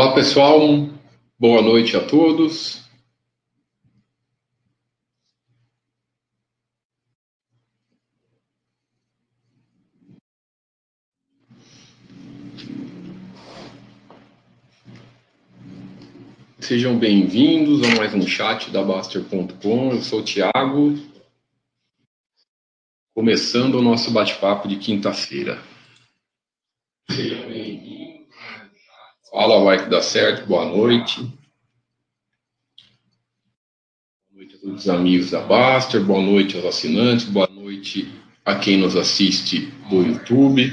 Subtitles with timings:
[0.00, 0.60] Olá pessoal,
[1.36, 2.84] boa noite a todos.
[16.60, 19.90] Sejam bem-vindos a mais um chat da Baster.com.
[19.90, 20.94] Eu sou o Thiago,
[23.12, 25.60] começando o nosso bate-papo de quinta-feira.
[27.10, 27.98] Sejam bem-vindos.
[29.30, 30.46] Fala, vai que dá certo.
[30.46, 31.20] Boa noite.
[31.20, 31.34] Boa
[34.36, 36.02] noite a todos os amigos da Baster.
[36.02, 37.26] Boa noite aos assinantes.
[37.26, 38.10] Boa noite
[38.42, 40.72] a quem nos assiste do YouTube.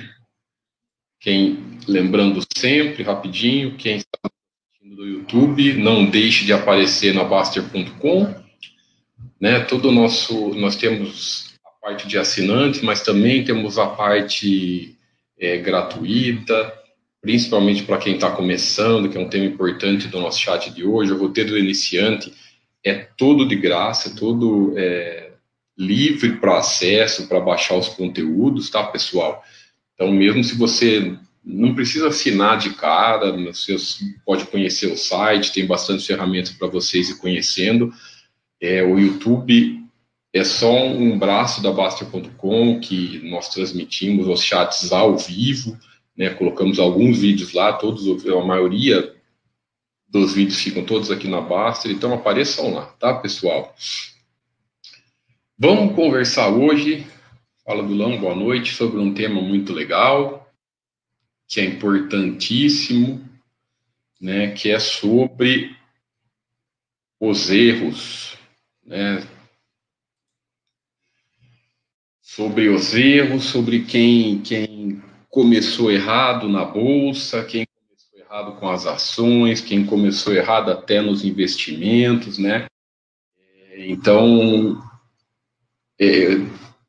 [1.20, 8.34] Quem, lembrando sempre, rapidinho, quem está assistindo do YouTube, não deixe de aparecer na Baster.com.
[9.40, 14.98] Né, todo nosso, nós temos a parte de assinantes, mas também temos a parte
[15.38, 16.85] é, gratuita,
[17.26, 21.12] principalmente para quem está começando, que é um tema importante do nosso chat de hoje.
[21.12, 22.32] O roteiro do iniciante
[22.84, 25.32] é todo de graça, todo é,
[25.76, 29.44] livre para acesso, para baixar os conteúdos, tá, pessoal?
[29.96, 33.76] Então, mesmo se você não precisa assinar de cara, você
[34.24, 37.92] pode conhecer o site, tem bastante ferramentas para vocês ir conhecendo.
[38.62, 39.84] É, o YouTube
[40.32, 45.76] é só um braço da Baster.com que nós transmitimos os chats ao vivo
[46.16, 46.30] né?
[46.30, 49.16] Colocamos alguns vídeos lá, todos, a maioria
[50.08, 53.76] dos vídeos ficam todos aqui na Baster, então apareçam lá, tá, pessoal?
[55.58, 57.06] Vamos conversar hoje,
[57.66, 60.50] fala do Lão, boa noite, sobre um tema muito legal,
[61.48, 63.28] que é importantíssimo,
[64.20, 65.76] né, que é sobre
[67.20, 68.38] os erros,
[68.86, 69.26] né,
[72.22, 75.02] sobre os erros, sobre quem, quem
[75.36, 81.26] começou errado na bolsa, quem começou errado com as ações, quem começou errado até nos
[81.26, 82.68] investimentos, né?
[83.78, 84.82] Então,
[86.00, 86.36] é,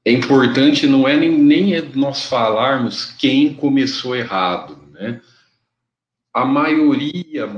[0.04, 5.20] é importante, não é nem, nem é nós falarmos quem começou errado, né?
[6.32, 7.50] A maioria,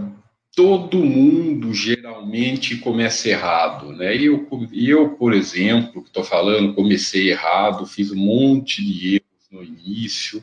[0.57, 4.17] todo mundo geralmente começa errado, né?
[4.17, 9.63] Eu, eu por exemplo, que estou falando, comecei errado, fiz um monte de erros no
[9.63, 10.43] início,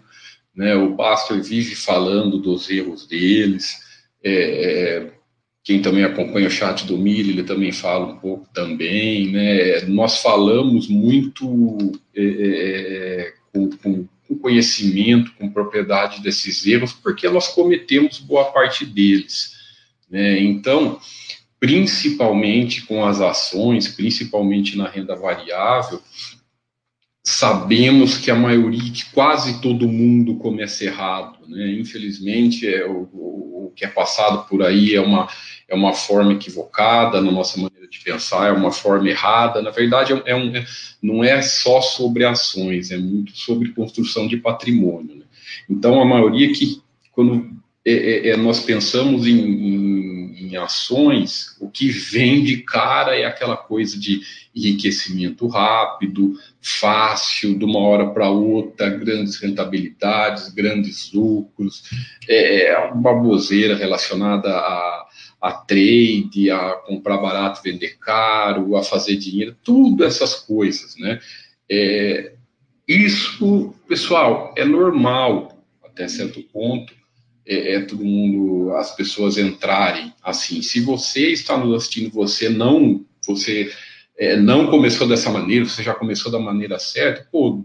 [0.56, 0.76] né?
[0.76, 3.84] O Pastor vive falando dos erros deles.
[4.24, 5.12] É, é,
[5.64, 9.32] quem também acompanha o chat do Milho, ele também fala um pouco também.
[9.32, 9.82] Né?
[9.88, 17.28] Nós falamos muito é, é, é com, com, com conhecimento, com propriedade desses erros, porque
[17.28, 19.56] nós cometemos boa parte deles.
[20.10, 20.40] Né?
[20.40, 21.00] Então,
[21.60, 26.00] principalmente com as ações, principalmente na renda variável,
[27.26, 31.72] sabemos que a maioria, que quase todo mundo começa errado, né?
[31.72, 35.28] Infelizmente, é, o, o, o, que é passado por aí é uma,
[35.68, 39.60] é uma forma equivocada na nossa maneira de pensar, é uma forma errada.
[39.60, 40.64] Na verdade, é, é um, é,
[41.02, 45.16] não é só sobre ações, é muito sobre construção de patrimônio.
[45.16, 45.26] Né?
[45.68, 46.80] Então, a maioria que,
[47.12, 49.95] quando é, é, é, nós pensamos em, em,
[50.46, 54.22] em, ações, o que vem de cara é aquela coisa de
[54.56, 61.84] enriquecimento rápido, fácil, de uma hora para outra, grandes rentabilidades, grandes lucros,
[62.28, 65.06] é, é uma baboseira relacionada a,
[65.42, 71.20] a trade, a comprar barato, vender caro, a fazer dinheiro, tudo essas coisas, né?
[71.70, 72.34] É,
[72.88, 76.94] isso, pessoal, é normal até certo ponto
[77.46, 80.62] é, é, todo mundo, as pessoas entrarem assim.
[80.62, 83.72] Se você está nos assistindo, você não, você
[84.18, 87.64] é, não começou dessa maneira, você já começou da maneira certa, pô,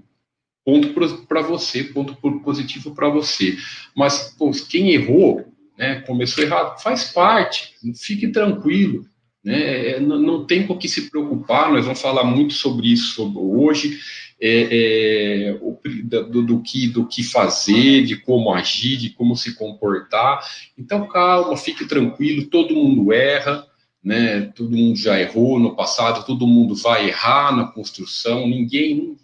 [0.65, 0.93] ponto
[1.27, 3.57] para você, ponto positivo para você.
[3.97, 5.45] Mas, pô, quem errou,
[5.79, 9.07] né, começou errado, faz parte, fique tranquilo.
[9.43, 13.33] Né, é, não, não tem com que se preocupar, nós vamos falar muito sobre isso
[13.35, 13.99] hoje
[14.41, 15.59] é, é,
[16.05, 20.41] do, do, que, do que fazer, de como agir, de como se comportar.
[20.79, 23.67] Então, calma, fique tranquilo, todo mundo erra,
[24.03, 24.51] né?
[24.57, 29.19] Todo mundo já errou no passado, todo mundo vai errar na construção, ninguém,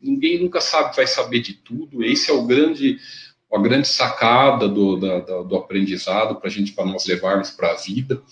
[0.00, 2.02] ninguém nunca sabe, vai saber de tudo.
[2.02, 2.98] Esse é o grande,
[3.52, 7.76] a grande sacada do, da, do aprendizado para a gente, para nós levarmos para a
[7.76, 8.22] vida.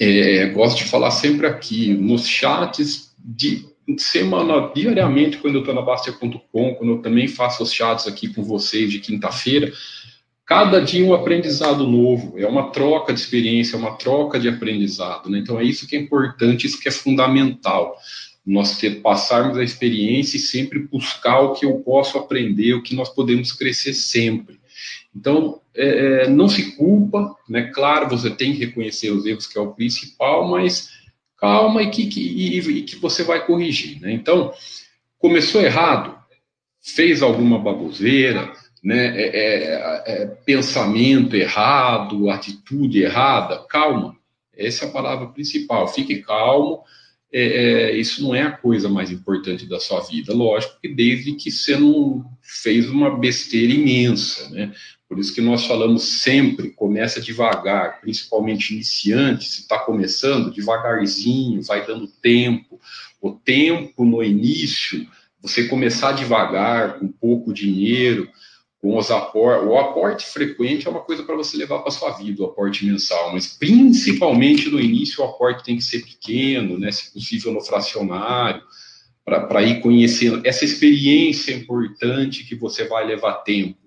[0.00, 5.82] É, gosto de falar sempre aqui nos chats de semana, diariamente, quando eu estou na
[5.82, 9.72] Bastia.com, quando eu também faço os chats aqui com vocês de quinta-feira,
[10.46, 15.30] cada dia um aprendizado novo, é uma troca de experiência, é uma troca de aprendizado,
[15.30, 15.38] né?
[15.38, 17.96] Então é isso que é importante, isso que é fundamental.
[18.46, 22.94] Nós ter, passarmos a experiência e sempre buscar o que eu posso aprender, o que
[22.94, 24.60] nós podemos crescer sempre.
[25.16, 27.70] Então, é, é não se culpa, né?
[27.74, 30.90] Claro, você tem que reconhecer os erros, que é o principal, mas
[31.44, 34.10] calma e que, que, e, e que você vai corrigir, né?
[34.10, 34.50] Então,
[35.18, 36.18] começou errado,
[36.80, 38.50] fez alguma baboseira,
[38.82, 44.16] né, é, é, é, pensamento errado, atitude errada, calma.
[44.56, 45.86] Essa é a palavra principal.
[45.88, 46.82] Fique calmo.
[47.36, 51.34] É, é, isso não é a coisa mais importante da sua vida, lógico, que desde
[51.34, 54.72] que você não fez uma besteira imensa, né?
[55.08, 61.84] Por isso que nós falamos sempre, começa devagar, principalmente iniciante, se está começando, devagarzinho, vai
[61.84, 62.80] dando tempo.
[63.20, 65.04] O tempo no início,
[65.42, 68.28] você começar devagar, com pouco dinheiro,
[68.84, 69.08] com os.
[69.08, 73.32] O aporte frequente é uma coisa para você levar para sua vida, o aporte mensal,
[73.32, 78.62] mas principalmente no início o aporte tem que ser pequeno, né, se possível no fracionário,
[79.24, 83.78] para ir conhecendo essa experiência importante que você vai levar tempo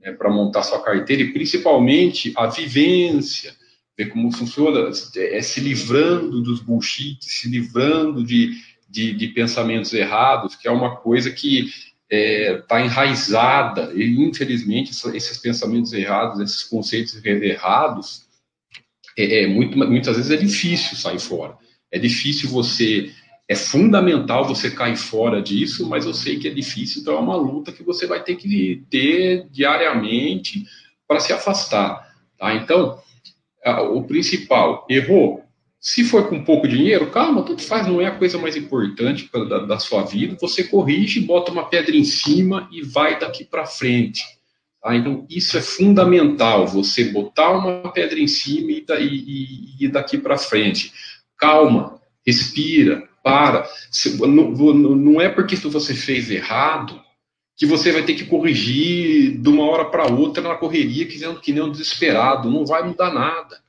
[0.00, 3.52] né, para montar sua carteira e principalmente a vivência,
[3.98, 8.52] ver como funciona, é, se livrando dos bullshit, se livrando de,
[8.88, 11.68] de, de pensamentos errados, que é uma coisa que
[12.08, 18.26] está é, tá enraizada, e infelizmente esses pensamentos errados, esses conceitos errados,
[19.18, 21.56] é, é, muito, muitas vezes é difícil sair fora.
[21.90, 23.10] É difícil você,
[23.48, 27.36] é fundamental você cair fora disso, mas eu sei que é difícil, então é uma
[27.36, 30.64] luta que você vai ter que ter diariamente
[31.08, 32.14] para se afastar.
[32.38, 32.54] Tá?
[32.54, 33.00] Então,
[33.92, 35.45] o principal, errou,
[35.86, 39.44] se for com pouco dinheiro, calma, tudo faz, não é a coisa mais importante pra,
[39.44, 40.36] da, da, sua vida.
[40.40, 44.20] Você corrige, bota uma pedra em cima e vai daqui para frente.
[44.82, 44.96] Tá?
[44.96, 50.36] Então, isso é fundamental, você botar uma pedra em cima e, e, e daqui para
[50.36, 50.92] frente.
[51.38, 53.64] Calma, respira, para.
[54.26, 57.00] Não, é porque você fez errado
[57.56, 61.62] que você vai ter que corrigir de uma hora para outra na correria, que nem
[61.62, 62.50] um desesperado.
[62.50, 63.64] Não vai mudar nada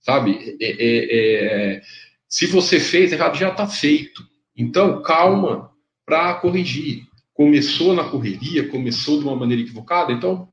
[0.00, 0.56] sabe?
[0.60, 1.82] É, é, é,
[2.28, 4.22] se você fez errado, já está feito.
[4.56, 5.70] Então, calma
[6.04, 7.02] para corrigir.
[7.32, 10.48] Começou na correria, começou de uma maneira equivocada, então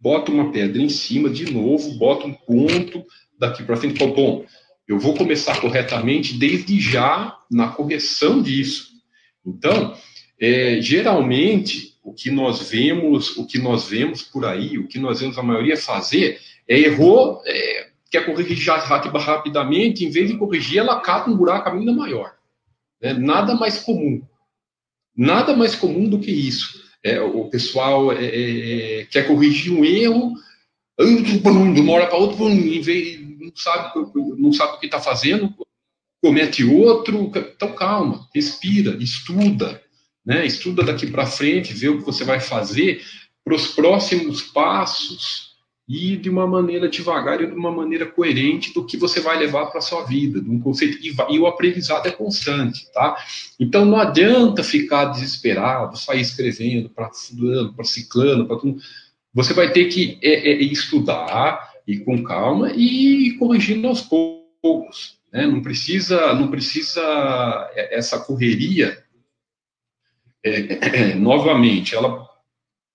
[0.00, 3.04] bota uma pedra em cima de novo, bota um ponto
[3.38, 3.94] daqui para frente.
[3.94, 4.44] Então, bom,
[4.86, 8.88] eu vou começar corretamente desde já na correção disso.
[9.44, 9.96] Então,
[10.40, 15.20] é, geralmente o que nós vemos, o que nós vemos por aí, o que nós
[15.20, 21.00] vemos a maioria fazer é errou, é, quer corrigir rapidamente, em vez de corrigir, ela
[21.00, 22.34] cata um buraco ainda maior.
[23.00, 24.22] É nada mais comum.
[25.16, 26.82] Nada mais comum do que isso.
[27.02, 30.34] É, o pessoal é, é, é quer corrigir um erro,
[30.98, 35.54] de uma hora para outra, em vez, não, sabe, não sabe o que está fazendo,
[36.22, 37.30] comete outro.
[37.54, 39.82] Então, calma, respira, estuda.
[40.24, 40.44] Né?
[40.44, 43.02] Estuda daqui para frente, vê o que você vai fazer
[43.44, 45.47] para os próximos passos
[45.88, 49.66] e de uma maneira devagar e de uma maneira coerente do que você vai levar
[49.66, 53.16] para a sua vida, de um conceito e, e o aprendizado é constante, tá?
[53.58, 57.72] Então não adianta ficar desesperado, sair escrevendo para fulano,
[58.46, 58.78] para tudo.
[59.32, 65.46] Você vai ter que é, é, estudar e com calma e corrigindo aos poucos, né?
[65.46, 67.00] Não precisa, não precisa
[67.74, 69.02] é, essa correria
[70.44, 72.27] é, novamente, ela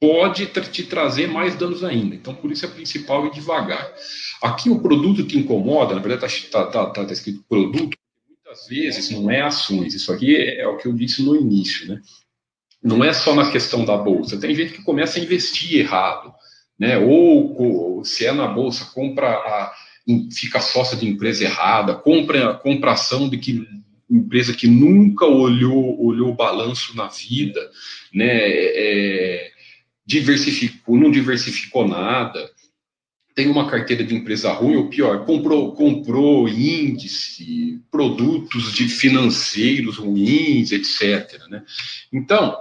[0.04, 2.14] pode te trazer mais danos ainda.
[2.14, 3.90] Então, por isso é principal ir devagar.
[4.42, 9.10] Aqui o produto te incomoda, na verdade está tá, tá, tá escrito produto, muitas vezes
[9.12, 9.94] não é ações.
[9.94, 12.02] Isso aqui é, é, o que eu disse no início, né?
[12.84, 14.38] Não é só na questão da bolsa.
[14.38, 16.34] Tem gente que começa a investir errado,
[16.78, 16.98] né?
[16.98, 19.74] Ou se é na bolsa, compra a,
[20.34, 23.66] fica sócia de empresa errada, compra, compra ação de que
[24.12, 27.72] empresa que nunca olhou olhou o balanço na vida,
[28.14, 28.28] né?
[28.28, 29.53] É,
[30.06, 32.50] diversificou, não diversificou nada,
[33.36, 40.72] tem uma carteira de empresa ruim, ou pior, comprou, comprou índice, produtos de financeiros ruins,
[40.72, 41.42] etc.
[41.50, 41.64] Né?
[42.12, 42.56] Então,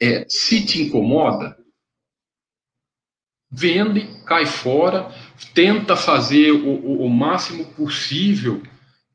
[0.00, 1.56] é, se te incomoda,
[3.50, 5.10] vende, cai fora,
[5.54, 8.62] tenta fazer o, o, o máximo possível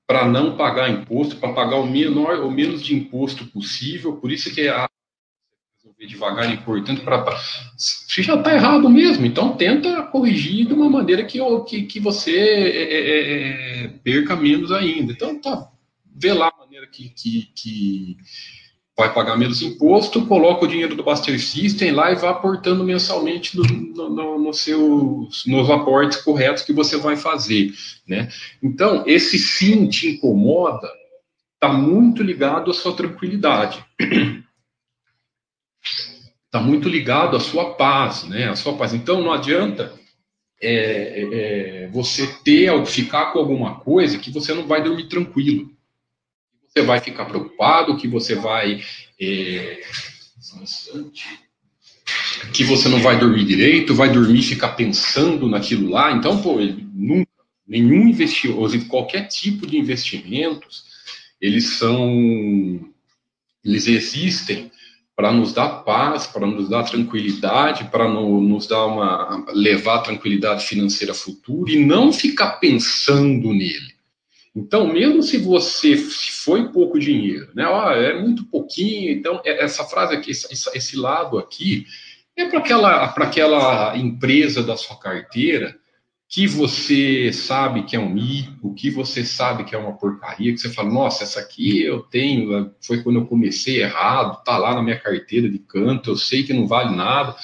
[0.08, 4.16] para não pagar imposto, para pagar o menor ou menos de imposto possível.
[4.16, 4.87] Por isso que a
[5.98, 7.38] resolver devagar é importante para
[7.78, 12.38] se já está errado mesmo, então tenta corrigir de uma maneira que, que, que você
[12.38, 15.12] é, é, é perca menos ainda.
[15.12, 15.70] Então tá,
[16.16, 18.18] vê lá a maneira que, que, que
[18.98, 23.56] vai pagar menos imposto, coloca o dinheiro do Buster System lá e vai aportando mensalmente
[23.56, 27.72] no, no, no, no seus, nos aportes corretos que você vai fazer,
[28.08, 28.30] né?
[28.62, 30.90] Então, esse sim te incomoda,
[31.54, 33.86] está muito ligado à sua tranquilidade.
[36.58, 38.50] Está muito ligado à sua paz, né?
[38.50, 38.94] A sua paz.
[38.94, 39.94] Então, não adianta
[40.62, 45.78] é, é, é você ter, ficar com alguma coisa que você não vai dormir tranquilo
[46.78, 48.84] você vai ficar preocupado, que você vai.
[49.20, 49.82] É,
[52.54, 56.12] que você não vai dormir direito, vai dormir ficar pensando naquilo lá.
[56.12, 56.58] Então, pô,
[56.94, 57.30] nunca,
[57.68, 60.84] nenhum investimento, qualquer tipo de investimentos,
[61.42, 62.88] eles são.
[63.66, 64.72] Eles existem
[65.18, 70.64] para nos dar paz, para nos dar tranquilidade, para no, nos dar uma levar tranquilidade
[70.64, 73.98] financeira futura e não ficar pensando nele.
[74.56, 77.68] Então, mesmo se você foi pouco dinheiro, né?
[77.68, 79.12] Ó, é muito pouquinho.
[79.12, 80.48] Então, é, essa frase aqui, esse,
[80.78, 81.88] esse lado aqui,
[82.36, 85.76] é para aquela, aquela empresa da sua carteira
[86.30, 90.60] que você sabe que é um mico, que você sabe que é uma porcaria, que
[90.60, 94.84] você fala, nossa, essa aqui eu tenho, foi quando eu comecei errado, tá lá na
[94.84, 97.36] minha carteira de canto, eu sei que não vale nada.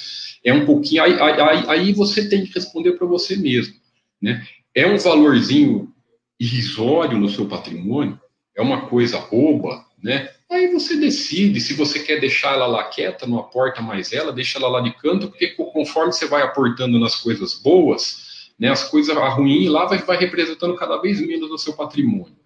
[0.44, 1.02] É um pouquinho.
[1.02, 3.74] Aí, aí, aí você tem que responder para você mesmo,
[4.20, 4.46] né?
[4.74, 5.90] É um valorzinho
[6.38, 8.20] irrisório no seu patrimônio,
[8.54, 10.28] é uma coisa boba, né?
[10.50, 14.58] Aí você decide se você quer deixar ela lá quieta, não aporta mais ela, deixa
[14.58, 18.23] ela lá de canto, porque conforme você vai aportando nas coisas boas,
[18.58, 22.36] né, as coisas ruins lá vai, vai representando cada vez menos no seu patrimônio.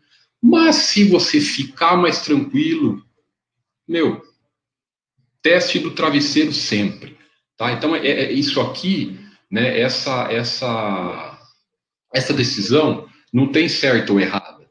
[0.43, 3.03] Mas se você ficar mais tranquilo,
[3.87, 4.23] meu,
[5.43, 7.17] teste do travesseiro sempre,
[7.57, 7.73] tá?
[7.73, 9.19] Então é, é isso aqui,
[9.51, 9.81] né?
[9.81, 11.39] Essa essa
[12.13, 14.67] essa decisão não tem certo ou errado.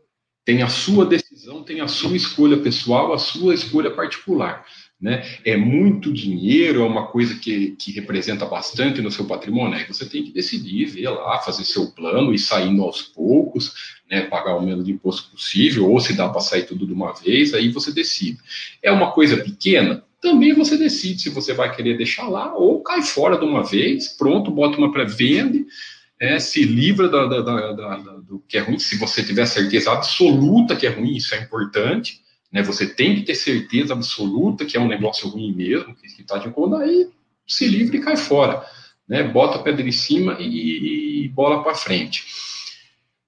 [0.45, 4.65] Tem a sua decisão, tem a sua escolha pessoal, a sua escolha particular.
[4.99, 5.23] Né?
[5.45, 9.77] É muito dinheiro, é uma coisa que, que representa bastante no seu patrimônio.
[9.77, 13.73] Aí você tem que decidir, ver lá, fazer seu plano e saindo aos poucos,
[14.09, 14.21] né?
[14.21, 17.53] pagar o menos de imposto possível, ou se dá para sair tudo de uma vez,
[17.53, 18.39] aí você decide.
[18.81, 23.03] É uma coisa pequena, também você decide se você vai querer deixar lá ou cai
[23.03, 25.63] fora de uma vez, pronto, bota uma pré-venda
[26.19, 27.95] é, se livra da, da, da,
[28.27, 32.21] do que é ruim, se você tiver certeza absoluta que é ruim, isso é importante,
[32.51, 32.61] né?
[32.63, 36.47] Você tem que ter certeza absoluta que é um negócio ruim mesmo, que está de
[36.47, 37.09] incomodar, aí
[37.47, 38.65] se livra e cai fora,
[39.07, 39.23] né?
[39.23, 42.25] Bota a pedra em cima e, e bola para frente.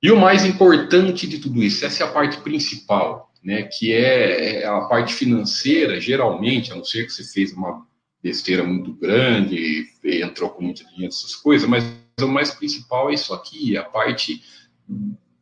[0.01, 3.63] E o mais importante de tudo isso, essa é a parte principal, né?
[3.63, 7.87] Que é, é a parte financeira, geralmente, a não ser que você fez uma
[8.21, 11.85] besteira muito grande, entrou com muito dinheiro, essas coisas, mas
[12.21, 14.43] o mais principal é isso aqui, a parte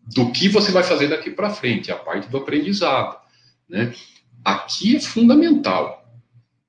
[0.06, 3.18] do que você vai fazer daqui para frente, a parte do aprendizado,
[3.70, 3.94] né?
[4.44, 6.06] Aqui é fundamental.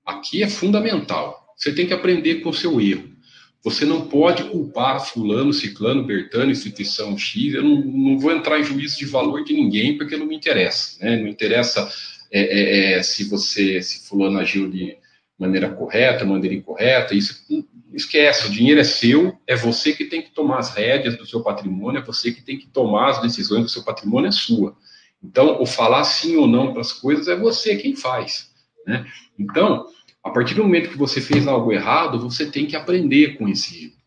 [0.04, 1.54] Aqui é fundamental.
[1.56, 3.16] Você tem que aprender com o seu erro.
[3.62, 7.54] Você não pode culpar fulano, ciclano, bertano, instituição X.
[7.54, 11.04] Eu não, não vou entrar em juízo de valor de ninguém porque não me interessa,
[11.04, 11.16] né?
[11.16, 11.90] Não interessa
[12.30, 14.96] é, é, é se você, se fulano agiu de
[15.38, 17.14] maneira correta, maneira incorreta.
[17.14, 17.44] Isso
[17.92, 21.42] esquece, o dinheiro é seu, é você que tem que tomar as rédeas do seu
[21.42, 24.76] patrimônio, é você que tem que tomar as decisões do seu patrimônio, é sua.
[25.22, 28.50] Então, o falar sim ou não para as coisas é você quem faz.
[28.86, 29.06] Né?
[29.38, 29.86] Então,
[30.22, 33.84] a partir do momento que você fez algo errado, você tem que aprender com esse
[33.84, 33.98] erro.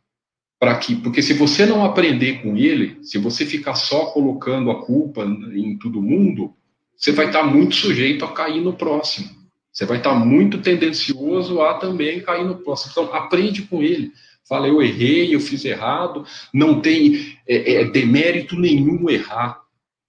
[0.59, 4.85] Para que, porque se você não aprender com ele, se você ficar só colocando a
[4.85, 6.53] culpa em todo mundo,
[6.95, 9.27] você vai estar muito sujeito a cair no próximo.
[9.71, 12.91] Você vai estar muito tendencioso a também cair no próximo.
[12.91, 14.11] Então, aprende com ele.
[14.47, 16.25] Fala, eu errei, eu fiz errado.
[16.53, 19.61] Não tem é, é, demérito nenhum errar.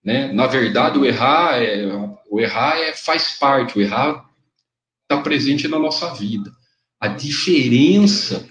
[0.05, 0.33] Né?
[0.33, 1.87] Na verdade, o errar, é,
[2.29, 4.29] o errar é, faz parte, o errar
[5.03, 6.53] está presente na nossa vida.
[7.01, 8.49] A diferença,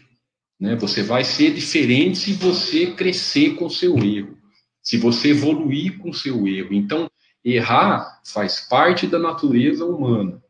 [0.59, 0.75] né?
[0.75, 4.37] você vai ser diferente se você crescer com o seu erro,
[4.81, 6.73] se você evoluir com o seu erro.
[6.73, 7.09] Então,
[7.43, 10.41] errar faz parte da natureza humana.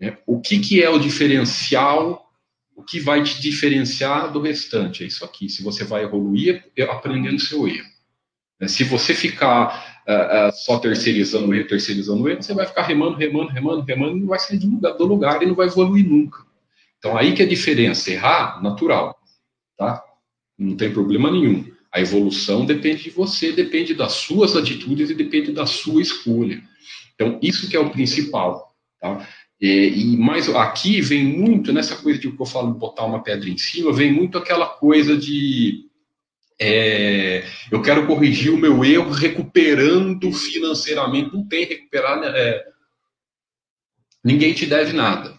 [0.00, 0.18] Né?
[0.26, 2.30] O que, que é o diferencial?
[2.74, 5.02] O que vai te diferenciar do restante?
[5.02, 5.48] É isso aqui.
[5.48, 7.95] Se você vai evoluir aprendendo seu erro.
[8.60, 8.68] Né?
[8.68, 13.50] Se você ficar uh, uh, só terceirizando erro, terceirizando erro, você vai ficar remando, remando,
[13.50, 16.44] remando, remando, e não vai sair do lugar, do lugar e não vai evoluir nunca.
[16.98, 18.10] Então, aí que é a diferença.
[18.10, 19.16] Errar, natural.
[19.76, 20.02] Tá?
[20.58, 21.64] Não tem problema nenhum.
[21.92, 26.62] A evolução depende de você, depende das suas atitudes e depende da sua escolha.
[27.14, 29.26] Então, isso que é o principal, tá?
[29.58, 33.56] E mais aqui vem muito nessa coisa de que eu falo botar uma pedra em
[33.56, 35.85] cima, vem muito aquela coisa de
[36.58, 41.34] é, eu quero corrigir o meu erro recuperando financeiramente.
[41.34, 42.28] Não tem recuperar, né?
[42.34, 42.64] é,
[44.24, 45.36] ninguém te deve nada.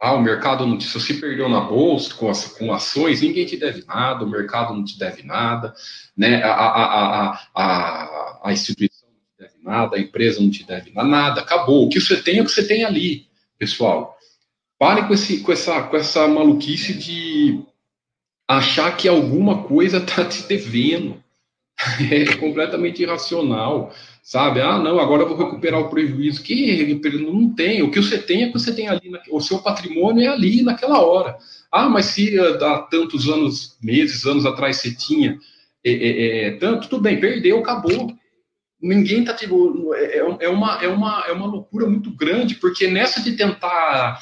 [0.00, 3.44] Ah, o mercado não te, se você perdeu na bolsa com, as, com ações, ninguém
[3.44, 5.74] te deve nada, o mercado não te deve nada,
[6.16, 6.40] né?
[6.44, 10.92] a, a, a, a, a instituição não te deve nada, a empresa não te deve
[10.92, 11.86] nada, acabou.
[11.86, 13.26] O que você tem é o que você tem ali,
[13.58, 14.16] pessoal.
[14.78, 17.64] Pare com, esse, com, essa, com essa maluquice de
[18.48, 21.22] achar que alguma coisa está te devendo.
[22.10, 24.60] É completamente irracional, sabe?
[24.60, 26.42] Ah, não, agora eu vou recuperar o prejuízo.
[26.42, 27.82] Que não tem.
[27.82, 31.00] O que você tem é que você tem ali, o seu patrimônio é ali naquela
[31.00, 31.36] hora.
[31.70, 35.38] Ah, mas se eh, há tantos anos, meses, anos atrás você tinha
[35.84, 38.12] é, é, é, tanto, tudo bem, perdeu, acabou.
[38.80, 43.36] Ninguém tá tipo, é, uma, é, uma, é uma loucura muito grande, porque nessa de
[43.36, 44.20] tentar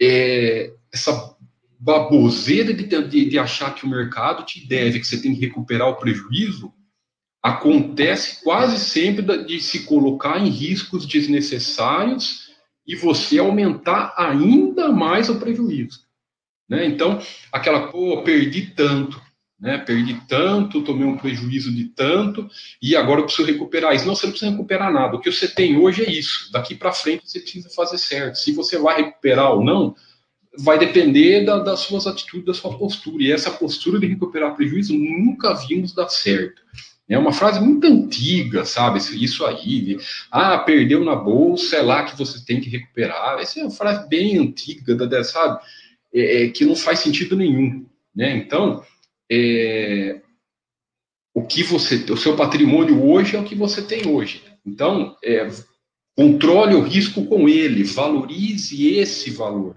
[0.00, 1.35] é, essa
[1.78, 5.88] baboseira de, de, de, achar que o mercado te deve, que você tem que recuperar
[5.88, 6.72] o prejuízo,
[7.42, 12.46] acontece quase sempre de se colocar em riscos desnecessários
[12.86, 16.00] e você aumentar ainda mais o prejuízo.
[16.68, 16.86] Né?
[16.86, 17.20] Então,
[17.52, 19.20] aquela, pô, perdi tanto,
[19.58, 19.78] né?
[19.78, 22.48] Perdi tanto, tomei um prejuízo de tanto
[22.80, 24.06] e agora eu preciso recuperar isso.
[24.06, 25.16] Não, você não precisa recuperar nada.
[25.16, 26.50] O que você tem hoje é isso.
[26.52, 28.36] Daqui para frente você precisa fazer certo.
[28.36, 29.94] Se você vai recuperar ou não,
[30.58, 33.22] vai depender da, das suas atitudes, da sua postura.
[33.22, 36.62] E essa postura de recuperar prejuízo nunca vimos dar certo.
[37.08, 38.98] É uma frase muito antiga, sabe?
[38.98, 39.96] Isso aí.
[40.30, 43.38] Ah, perdeu na bolsa, é lá que você tem que recuperar.
[43.38, 45.62] Essa é uma frase bem antiga, sabe?
[46.12, 47.86] É, é, que não faz sentido nenhum.
[48.14, 48.36] Né?
[48.36, 48.82] Então,
[49.30, 50.20] é,
[51.32, 54.42] o que você, o seu patrimônio hoje é o que você tem hoje.
[54.64, 55.48] Então, é,
[56.16, 59.76] Controle o risco com ele, valorize esse valor.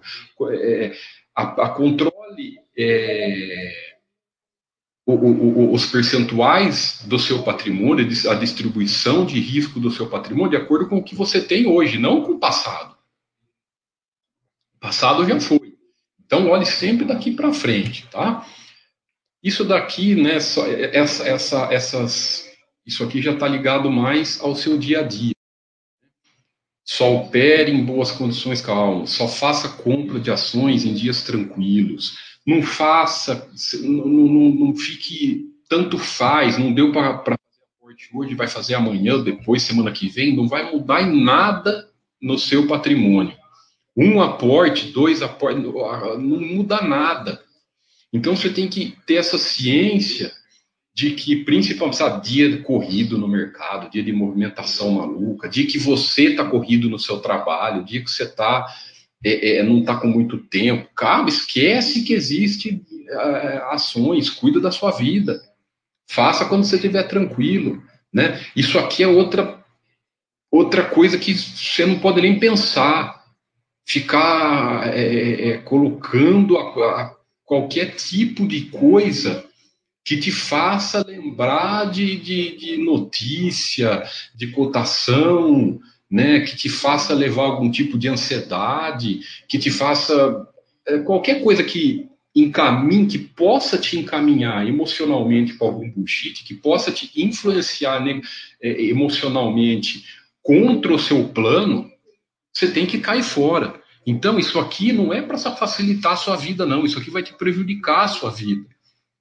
[0.53, 0.95] É,
[1.35, 3.89] a, a, controle é,
[5.05, 10.63] o, o, os percentuais do seu patrimônio, a distribuição de risco do seu patrimônio, de
[10.63, 12.95] acordo com o que você tem hoje, não com o passado.
[14.75, 15.75] O passado já foi.
[16.25, 18.47] Então, olhe sempre daqui para frente, tá?
[19.43, 22.47] Isso daqui, né, só, essa, essa, essas,
[22.85, 25.33] isso aqui já está ligado mais ao seu dia a dia.
[26.91, 29.11] Só opere em boas condições calmas.
[29.11, 32.17] Só faça compra de ações em dias tranquilos.
[32.43, 33.47] Não faça,
[33.83, 36.57] não, não, não fique tanto faz.
[36.57, 40.35] Não deu para fazer aporte hoje, vai fazer amanhã, depois, semana que vem.
[40.35, 41.87] Não vai mudar em nada
[42.19, 43.37] no seu patrimônio.
[43.95, 47.39] Um aporte, dois aportes, não muda nada.
[48.11, 50.33] Então você tem que ter essa ciência
[50.99, 56.31] de que, principalmente, sabe, dia corrido no mercado, dia de movimentação maluca, dia que você
[56.31, 58.67] está corrido no seu trabalho, dia que você tá,
[59.23, 64.71] é, é, não está com muito tempo, cara, esquece que existe é, ações, cuida da
[64.71, 65.41] sua vida,
[66.05, 67.81] faça quando você estiver tranquilo,
[68.13, 68.37] né?
[68.53, 69.57] Isso aqui é outra
[70.51, 73.23] outra coisa que você não pode nem pensar,
[73.85, 79.48] ficar é, é, colocando a, a qualquer tipo de coisa
[80.09, 84.01] que te faça lembrar de, de, de, notícia,
[84.33, 90.47] de cotação, né, que te faça levar algum tipo de ansiedade, que te faça
[90.87, 96.91] é, qualquer coisa que encaminhe, que possa te encaminhar emocionalmente para algum bullshit, que possa
[96.91, 98.19] te influenciar né,
[98.59, 100.03] emocionalmente
[100.41, 101.87] contra o seu plano,
[102.51, 103.79] você tem que cair fora.
[104.07, 106.83] Então, isso aqui não é para facilitar a sua vida, não.
[106.83, 108.65] Isso aqui vai te prejudicar a sua vida.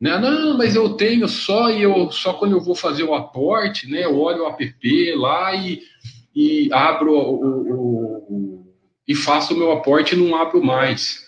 [0.00, 0.16] Né?
[0.18, 4.04] Não, mas eu tenho só e eu só quando eu vou fazer o aporte, né?
[4.04, 5.82] Eu olho o app lá e,
[6.34, 8.74] e abro o, o, o,
[9.06, 11.26] e faço o meu aporte e não abro mais.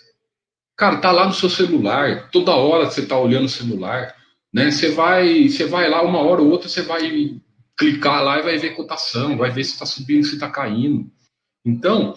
[0.77, 4.15] Cara, tá lá no seu celular, toda hora você tá olhando o celular,
[4.53, 4.71] né?
[4.71, 7.39] Você vai, você vai lá uma hora ou outra, você vai
[7.77, 11.11] clicar lá e vai ver cotação, vai ver se está subindo, se está caindo.
[11.65, 12.15] Então,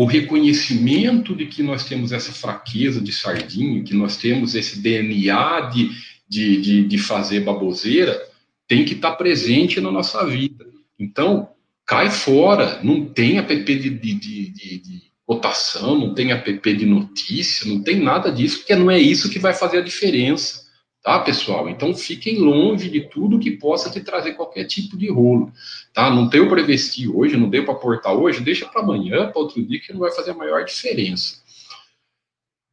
[0.00, 5.60] o reconhecimento de que nós temos essa fraqueza de sardinha, que nós temos esse DNA
[5.74, 5.90] de,
[6.26, 8.18] de, de, de fazer baboseira,
[8.66, 10.64] tem que estar presente na nossa vida.
[10.98, 11.50] Então,
[11.84, 17.68] cai fora, não tem app de, de, de, de, cotação, não tem app de notícia,
[17.68, 20.64] não tem nada disso, porque não é isso que vai fazer a diferença.
[21.02, 21.66] Tá, pessoal?
[21.68, 25.50] Então fiquem longe de tudo que possa te trazer qualquer tipo de rolo.
[25.94, 26.10] Tá?
[26.10, 29.64] Não deu para investir hoje, não deu para aportar hoje, deixa para amanhã, para outro
[29.64, 31.40] dia, que não vai fazer a maior diferença.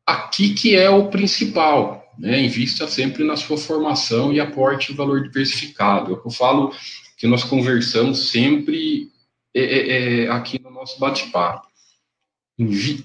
[0.05, 2.41] Aqui que é o principal, né?
[2.41, 6.11] Invista sempre na sua formação e aporte valor diversificado.
[6.11, 6.73] É o que eu falo
[7.17, 9.09] que nós conversamos sempre
[9.53, 11.67] é, é, é aqui no nosso bate-papo.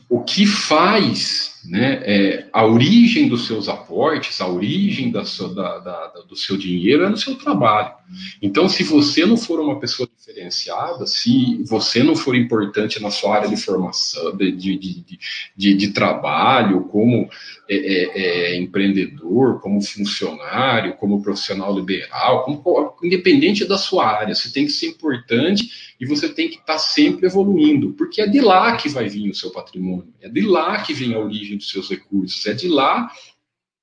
[0.09, 5.79] O que faz né, é, a origem dos seus aportes, a origem da sua, da,
[5.79, 7.93] da, do seu dinheiro é no seu trabalho.
[8.41, 13.37] Então, se você não for uma pessoa diferenciada, se você não for importante na sua
[13.37, 15.19] área de formação, de, de, de,
[15.57, 17.29] de, de trabalho, como
[17.69, 24.53] é, é, é, empreendedor, como funcionário, como profissional liberal, como, independente da sua área, você
[24.53, 28.77] tem que ser importante e você tem que estar sempre evoluindo, porque é de lá
[28.77, 31.91] que vai vir o seu patrimônio, é de lá que vem a origem dos seus
[31.91, 33.11] recursos, é de lá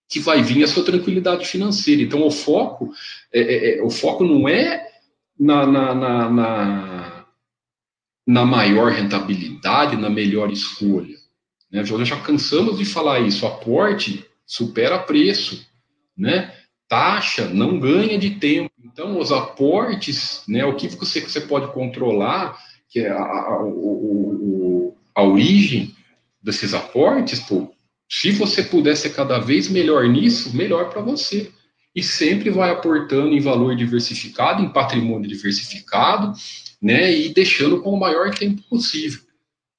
[0.10, 2.02] que vai vir a sua tranquilidade financeira.
[2.02, 2.92] Então, o foco,
[3.32, 4.90] é, é, é o foco não é
[5.40, 7.26] na, na, na, na,
[8.26, 11.16] na maior rentabilidade, na melhor escolha.
[11.72, 11.86] Né?
[11.86, 13.46] Já, já cansamos de falar isso.
[13.46, 15.64] Aporte supera preço,
[16.18, 16.56] né?
[16.88, 18.72] Taxa não ganha de tempo.
[18.84, 20.66] Então, os aportes, né?
[20.66, 22.58] O que você, você pode controlar,
[22.90, 23.60] que é a, a, a,
[25.14, 25.96] a origem
[26.42, 27.74] desses aportes, pô,
[28.10, 31.52] se você puder ser cada vez melhor nisso, melhor para você
[31.96, 36.34] e sempre vai aportando em valor diversificado, em patrimônio diversificado,
[36.82, 39.20] né, e deixando com o maior tempo possível.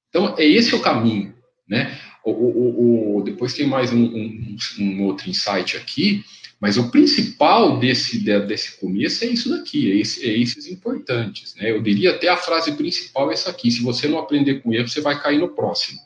[0.09, 1.33] Então, é esse o caminho,
[1.67, 1.97] né?
[2.23, 6.23] O, o, o depois tem mais um, um, um, outro insight aqui,
[6.59, 11.71] mas o principal desse, desse começo é isso daqui, é, esse, é esses importantes, né?
[11.71, 14.87] Eu diria até a frase principal é essa aqui, se você não aprender com erro,
[14.87, 15.99] você vai cair no próximo.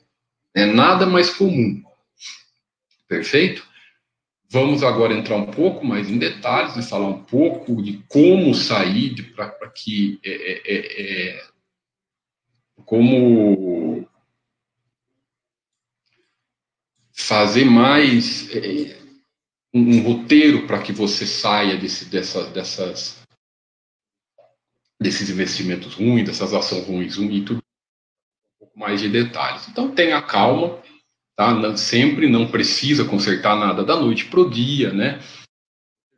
[0.55, 1.83] É nada mais comum.
[3.09, 3.67] Perfeito?
[4.49, 9.33] Vamos agora entrar um pouco mais em detalhes e falar um pouco de como sair
[9.33, 11.47] para que é, é, é, é,
[12.85, 14.07] como
[17.11, 18.97] fazer mais é,
[19.73, 23.21] um, um, roteiro para que você saia desse, dessa, dessas
[24.97, 27.64] desses investimentos ruins, dessas ações ruins e tudo
[28.75, 29.67] mais de detalhes.
[29.67, 30.79] Então tenha calma,
[31.35, 31.53] Tá?
[31.53, 35.19] Não, sempre não precisa consertar nada da noite para o dia, né?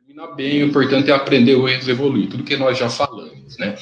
[0.06, 3.76] Termina bem, o importante é aprender o erros evoluir, tudo que nós já falamos, né?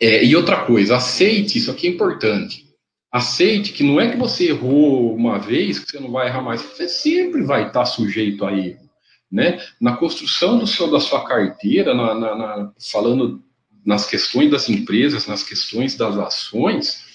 [0.00, 2.66] É, e outra coisa, aceite, isso aqui é importante.
[3.12, 6.62] Aceite que não é que você errou uma vez que você não vai errar mais,
[6.62, 8.88] você sempre vai estar sujeito a erro.
[9.30, 9.62] Né?
[9.78, 13.42] Na construção do seu, da sua carteira, na, na, na, falando
[13.84, 17.07] nas questões das empresas, nas questões das ações,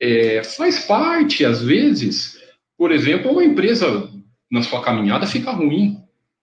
[0.00, 2.40] é, faz parte, às vezes,
[2.76, 4.10] por exemplo, uma empresa
[4.50, 5.98] na sua caminhada fica ruim.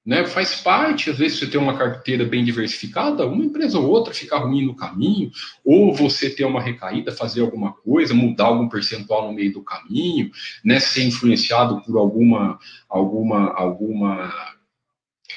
[0.06, 0.26] Né?
[0.26, 4.38] Faz parte, às vezes, você ter uma carteira bem diversificada, uma empresa ou outra fica
[4.38, 5.30] ruim no caminho,
[5.66, 10.32] ou você ter uma recaída, fazer alguma coisa, mudar algum percentual no meio do caminho,
[10.64, 10.80] né?
[10.80, 14.32] ser influenciado por alguma, alguma, alguma,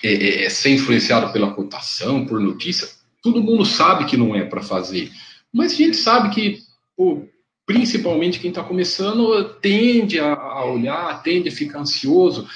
[0.04, 2.86] é, é, é ser influenciado pela cotação, por notícia.
[3.20, 5.10] Todo mundo sabe que não é para fazer,
[5.52, 6.58] mas a gente sabe que
[6.96, 7.26] pô,
[7.70, 12.48] principalmente quem está começando, tende a, olhar, tende a ficar ansioso.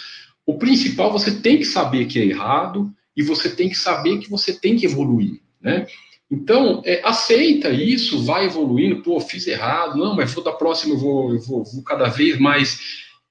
[0.45, 4.29] O principal, você tem que saber que é errado e você tem que saber que
[4.29, 5.87] você tem que evoluir, né?
[6.29, 9.03] Então, é, aceita isso, vai evoluindo.
[9.03, 12.37] Pô, fiz errado, não, mas vou da próxima, eu vou, eu vou, vou cada vez
[12.41, 12.81] mais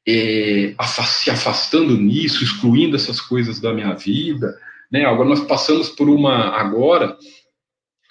[0.08, 0.74] é,
[1.06, 4.58] se afastando nisso, excluindo essas coisas da minha vida.
[4.90, 5.04] Né?
[5.04, 7.18] Agora, nós passamos por uma, agora,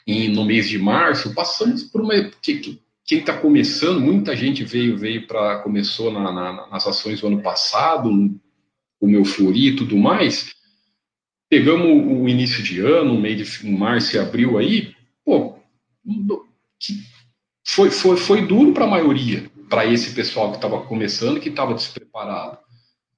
[0.07, 2.13] em, no mês de março, passamos por uma.
[2.43, 7.27] Que, quem está começando, muita gente veio veio para começou na, na, nas ações do
[7.27, 8.11] ano passado,
[9.01, 10.55] o meu Flori e tudo mais.
[11.49, 15.59] Pegamos o início de ano, meio de março e abril aí, pô,
[17.67, 21.75] foi, foi, foi duro para a maioria, para esse pessoal que estava começando, que estava
[21.75, 22.59] despreparado,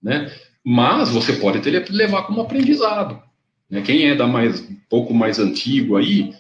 [0.03, 0.33] né?
[0.65, 3.23] Mas você pode ter, levar como aprendizado.
[3.69, 3.83] Né?
[3.83, 6.35] Quem é da mais pouco mais antigo aí,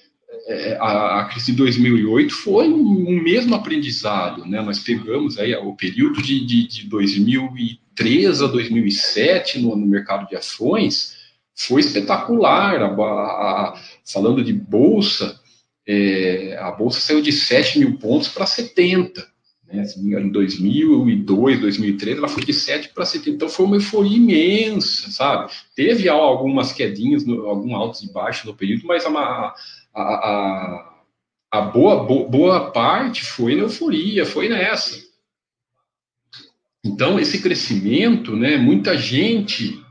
[0.46, 4.60] é, a, a, crise de 2008 foi um, mesmo aprendizado, né?
[4.60, 10.36] Nós pegamos aí o período de, de, de 2003 a 2007 no, no, mercado de
[10.36, 11.16] ações
[11.54, 12.82] foi espetacular.
[12.82, 15.40] A, a, falando de bolsa,
[15.86, 19.26] é, a bolsa saiu de 7 mil pontos para 70.
[19.66, 19.82] Né?
[19.96, 23.30] Em 2002, 2003, ela foi de 7 para 70.
[23.30, 25.50] Então foi uma euforia imensa, sabe?
[25.74, 29.54] Teve algumas quedinhas, algum altos e baixos no período, mas a,
[30.02, 30.94] a,
[31.50, 35.02] a, boa, boa, parte foi na euforia, foi nessa.
[36.84, 39.82] Então, esse crescimento, né, muita gente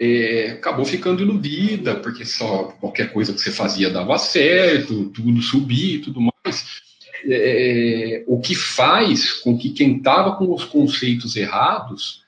[0.00, 5.96] é, acabou ficando iludida, porque só qualquer coisa que você fazia dava certo, tudo subia
[5.96, 6.82] e tudo mais.
[7.26, 12.23] É, o que faz com que quem estava com os conceitos errados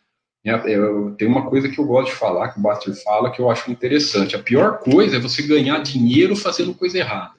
[1.18, 3.70] tem uma coisa que eu gosto de falar, que o Baster fala, que eu acho
[3.70, 4.36] interessante.
[4.36, 7.34] A pior coisa é você ganhar dinheiro fazendo coisa errada.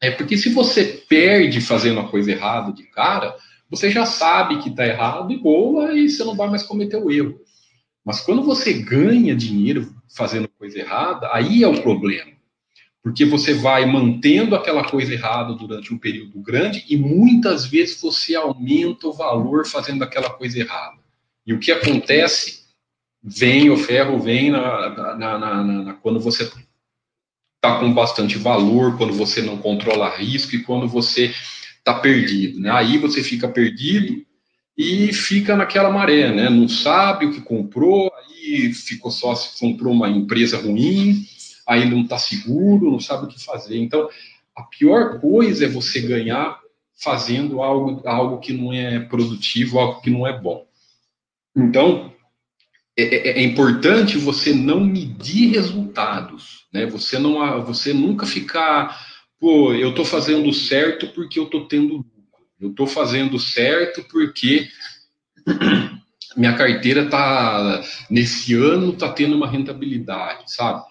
[0.00, 3.36] É porque se você perde fazendo a coisa errada de cara,
[3.70, 7.10] você já sabe que está errado e boa, e você não vai mais cometer o
[7.10, 7.40] erro.
[8.04, 12.32] Mas quando você ganha dinheiro fazendo coisa errada, aí é o problema.
[13.02, 18.34] Porque você vai mantendo aquela coisa errada durante um período grande e muitas vezes você
[18.34, 20.95] aumenta o valor fazendo aquela coisa errada.
[21.46, 22.66] E o que acontece?
[23.22, 29.12] Vem o ferro, vem na, na, na, na quando você está com bastante valor, quando
[29.12, 31.32] você não controla risco e quando você
[31.78, 32.60] está perdido.
[32.60, 32.70] Né?
[32.70, 34.24] Aí você fica perdido
[34.76, 36.50] e fica naquela maré, né?
[36.50, 41.24] Não sabe o que comprou, aí ficou só se comprou uma empresa ruim,
[41.66, 43.78] aí não está seguro, não sabe o que fazer.
[43.78, 44.08] Então,
[44.54, 46.60] a pior coisa é você ganhar
[46.94, 50.65] fazendo algo, algo que não é produtivo, algo que não é bom.
[51.56, 52.12] Então,
[52.96, 56.84] é, é, é importante você não medir resultados, né?
[56.86, 58.98] Você não, você nunca ficar,
[59.40, 62.16] pô, eu estou fazendo certo porque eu estou tendo lucro.
[62.60, 64.68] Eu estou fazendo certo porque
[66.36, 70.84] minha carteira tá nesse ano está tendo uma rentabilidade, sabe?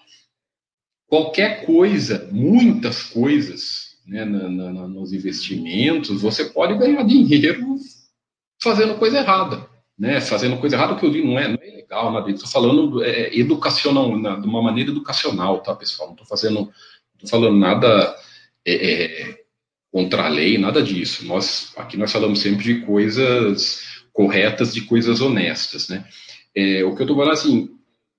[1.06, 7.76] Qualquer coisa, muitas coisas, né, na, na, nos investimentos, você pode ganhar dinheiro
[8.60, 11.66] fazendo coisa errada né, fazendo coisa errada, o que eu digo não é, não é
[11.66, 16.08] legal, nada Estou falando é, educacional, na, de uma maneira educacional, tá, pessoal?
[16.08, 16.70] Não estou fazendo,
[17.22, 18.14] não falando nada
[18.64, 19.38] é, é,
[19.90, 21.26] contra a lei, nada disso.
[21.26, 26.04] Nós aqui nós falamos sempre de coisas corretas, de coisas honestas, né?
[26.54, 27.70] É, o que eu estou falando assim,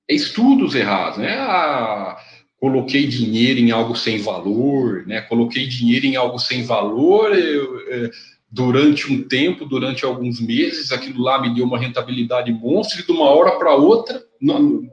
[0.10, 1.38] é estudos errados, né?
[1.38, 2.18] Ah,
[2.60, 5.22] coloquei dinheiro em algo sem valor, né?
[5.22, 8.12] Coloquei dinheiro em algo sem valor, eu, eu
[8.50, 13.12] durante um tempo, durante alguns meses, aquilo lá me deu uma rentabilidade monstro, e de
[13.12, 14.90] uma hora para outra, não,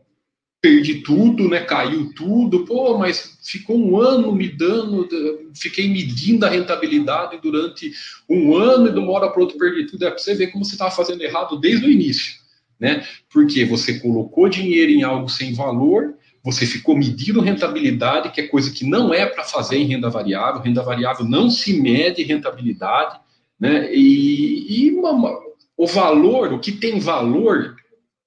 [0.64, 1.60] perdi tudo, né?
[1.60, 5.06] Caiu tudo, pô, mas ficou um ano me dando,
[5.54, 7.92] fiquei medindo a rentabilidade durante
[8.28, 10.06] um ano e de uma hora para outra perdi tudo.
[10.06, 12.36] É para você ver como você estava fazendo errado desde o início,
[12.80, 13.06] né?
[13.30, 18.70] Porque você colocou dinheiro em algo sem valor, você ficou medindo rentabilidade, que é coisa
[18.70, 20.62] que não é para fazer em renda variável.
[20.62, 23.18] Renda variável não se mede rentabilidade.
[23.64, 23.94] Né?
[23.94, 25.40] E, e uma,
[25.74, 27.74] o valor, o que tem valor,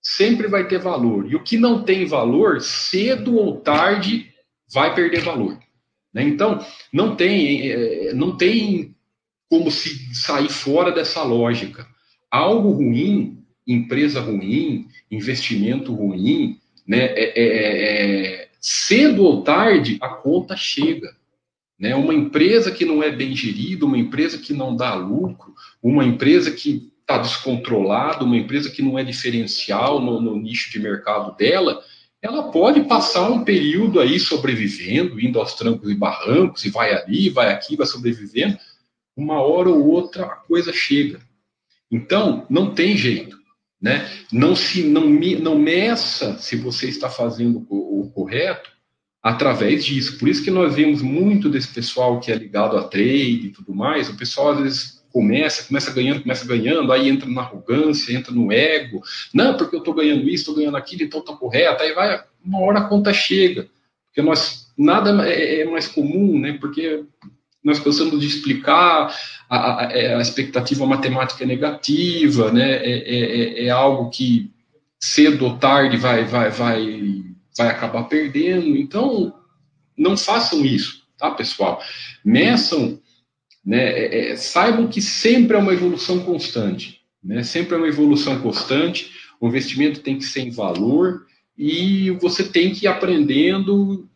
[0.02, 1.32] sempre vai ter valor.
[1.32, 4.34] E o que não tem valor, cedo ou tarde,
[4.74, 5.56] vai perder valor.
[6.12, 6.24] Né?
[6.24, 8.96] Então, não tem, é, não tem
[9.48, 11.86] como se sair fora dessa lógica.
[12.32, 17.06] Algo ruim, empresa ruim, investimento ruim, né?
[17.14, 21.16] É, é, é, cedo ou tarde a conta chega.
[21.80, 21.96] Né?
[21.96, 26.52] Uma empresa que não é bem gerida, uma empresa que não dá lucro, uma empresa
[26.52, 31.82] que está descontrolada, uma empresa que não é diferencial no, no nicho de mercado dela,
[32.22, 37.30] ela pode passar um período aí sobrevivendo, indo aos trancos e barrancos, e vai ali,
[37.30, 38.58] vai aqui, vai sobrevivendo.
[39.16, 41.20] Uma hora ou outra a coisa chega.
[41.92, 43.38] Então, não tem jeito.
[43.80, 44.10] Né?
[44.32, 48.72] Não se não, não meça se você está fazendo o, o correto
[49.22, 50.18] através disso.
[50.18, 53.74] Por isso que nós vemos muito desse pessoal que é ligado a trade e tudo
[53.74, 58.32] mais, o pessoal às vezes começa, começa ganhando, começa ganhando, aí entra na arrogância, entra
[58.32, 59.02] no ego,
[59.34, 62.60] não, porque eu estou ganhando isso, estou ganhando aquilo, então está correto, aí vai, uma
[62.62, 63.68] hora a conta chega,
[64.06, 67.04] porque nós, nada é, é mais comum, né, porque
[67.64, 69.14] nós cansamos de explicar
[69.50, 74.52] a, a, é, a expectativa matemática é negativa, né, é, é, é, é algo que
[75.00, 77.24] cedo ou tarde vai, vai, vai
[77.58, 78.78] vai acabar perdendo.
[78.78, 79.34] Então,
[79.98, 81.82] não façam isso, tá, pessoal?
[82.24, 83.02] Meçam,
[83.66, 87.44] né, é, é, saibam que sempre é uma evolução constante, né?
[87.44, 89.12] Sempre é uma evolução constante.
[89.42, 91.26] O investimento tem que ser em valor
[91.58, 94.08] e você tem que ir aprendendo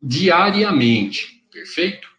[0.00, 2.12] diariamente, perfeito?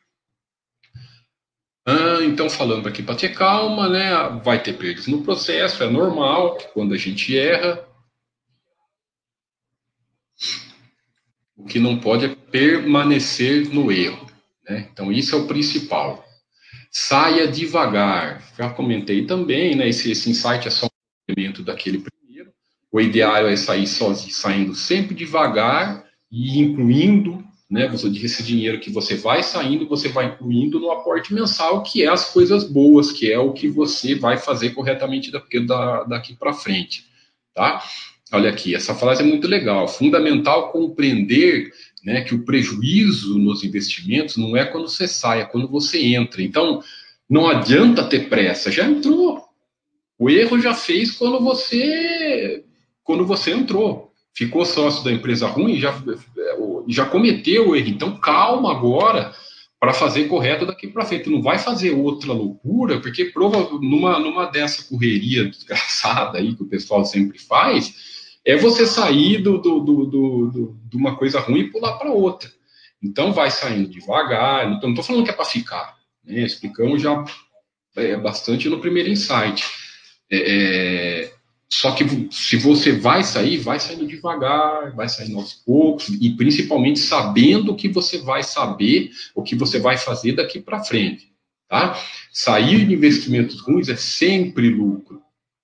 [1.85, 4.41] Ah, então, falando aqui para ter calma, né?
[4.43, 7.85] Vai ter perdas no processo, é normal, quando a gente erra,
[11.55, 14.27] O que não pode é permanecer no erro.
[14.67, 14.87] Né?
[14.91, 16.25] Então, isso é o principal.
[16.91, 18.43] Saia devagar.
[18.57, 19.87] Já comentei também, né?
[19.89, 22.51] esse, esse insight é só um elemento daquele primeiro.
[22.91, 27.87] O ideal é sair sozinho, saindo sempre devagar e incluindo, né?
[27.87, 32.07] Você esse dinheiro que você vai saindo, você vai incluindo no aporte mensal, que é
[32.07, 37.07] as coisas boas, que é o que você vai fazer corretamente daqui, daqui para frente,
[37.53, 37.83] tá?
[38.33, 39.87] Olha aqui, essa frase é muito legal.
[39.87, 41.71] Fundamental compreender
[42.03, 46.41] né, que o prejuízo nos investimentos não é quando você sai, é quando você entra.
[46.41, 46.81] Então,
[47.29, 49.43] não adianta ter pressa, já entrou.
[50.17, 52.63] O erro já fez quando você
[53.03, 54.11] quando você entrou.
[54.33, 55.93] Ficou sócio da empresa ruim, já,
[56.87, 57.89] já cometeu o erro.
[57.89, 59.31] Então, calma agora
[59.79, 61.29] para fazer correto daqui para frente.
[61.29, 66.67] Não vai fazer outra loucura, porque prova, numa, numa dessa correria desgraçada aí que o
[66.67, 68.12] pessoal sempre faz,
[68.45, 72.51] é você sair do, do, do, do de uma coisa ruim e pular para outra.
[73.01, 74.65] Então, vai saindo devagar.
[74.67, 75.97] Então, não estou falando que é para ficar.
[76.23, 76.41] Né?
[76.41, 77.23] Explicamos já
[77.95, 79.63] é, bastante no primeiro insight.
[80.31, 81.33] É, é
[81.73, 86.99] só que se você vai sair, vai saindo devagar, vai saindo aos poucos, e principalmente
[86.99, 91.33] sabendo o que você vai saber, o que você vai fazer daqui para frente.
[91.67, 91.99] Tá?
[92.31, 95.19] Sair de investimentos ruins é sempre lucro,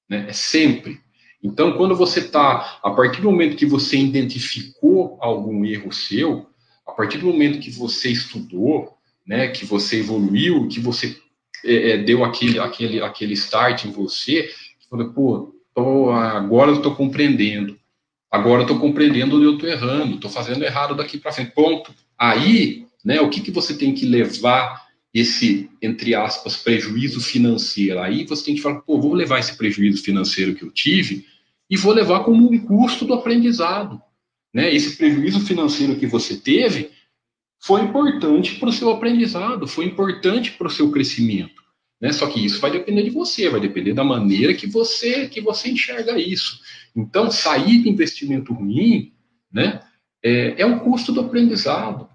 [0.09, 0.25] né?
[0.27, 0.99] é sempre.
[1.41, 6.47] Então, quando você está, a partir do momento que você identificou algum erro seu,
[6.85, 11.15] a partir do momento que você estudou, né, que você evoluiu, que você
[11.63, 14.49] é, é deu aquele, aquele, aquele start em você,
[14.89, 17.79] falou, pô, tô, agora eu estou compreendendo.
[18.29, 21.51] Agora eu estou compreendendo onde eu estou errando, estou fazendo errado daqui para frente.
[21.51, 21.93] Ponto.
[22.17, 27.99] Aí, né, o que, que você tem que levar esse, entre aspas, prejuízo financeiro?
[27.99, 31.25] Aí você tem que falar, pô, vou levar esse prejuízo financeiro que eu tive
[31.69, 34.01] e vou levar como um custo do aprendizado.
[34.53, 34.73] Né?
[34.73, 36.91] Esse prejuízo financeiro que você teve
[37.59, 41.61] foi importante para o seu aprendizado, foi importante para o seu crescimento.
[42.01, 42.11] Né?
[42.13, 45.69] Só que isso vai depender de você, vai depender da maneira que você que você
[45.69, 46.59] enxerga isso.
[46.95, 49.13] Então, sair de investimento ruim,
[49.51, 49.81] né,
[50.23, 52.09] é, é um custo do aprendizado.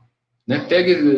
[0.46, 0.66] Né?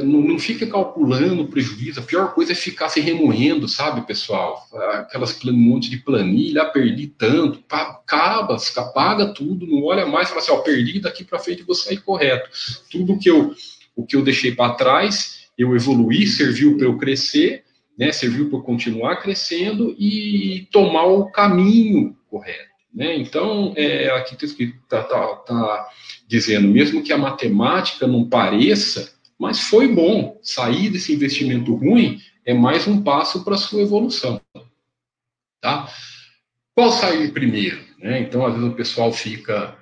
[0.05, 1.99] Não, não fica calculando prejuízo.
[1.99, 4.65] A pior coisa é ficar se remoendo, sabe, pessoal?
[4.95, 10.41] Aquelas um monte de planilha, ah, perdi tanto, acaba, apaga tudo, não olha mais, fala
[10.41, 12.49] assim, ó, perdi daqui para frente vou sair correto.
[12.91, 13.55] Tudo que eu
[13.97, 17.65] o que eu deixei para trás, eu evoluí, serviu para eu crescer,
[17.99, 22.77] né, serviu para continuar crescendo e tomar o caminho correto.
[22.95, 23.17] Né?
[23.17, 24.47] Então, é, aqui está
[25.01, 25.89] está tá, tá
[26.29, 32.55] dizendo, mesmo que a matemática não pareça, mas foi bom, sair desse investimento ruim é
[32.55, 34.40] mais um passo para a sua evolução.
[35.61, 35.92] Tá?
[36.75, 37.85] Qual sair primeiro?
[37.99, 38.20] Né?
[38.20, 39.77] Então, às vezes o pessoal fica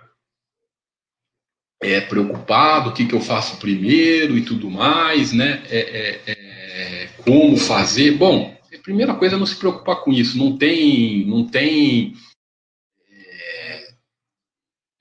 [1.82, 5.62] é, preocupado, o que, que eu faço primeiro e tudo mais, né?
[5.68, 8.12] É, é, é como fazer.
[8.12, 10.38] Bom, a primeira coisa é não se preocupar com isso.
[10.38, 12.14] Não tem, não tem.
[13.10, 13.88] É,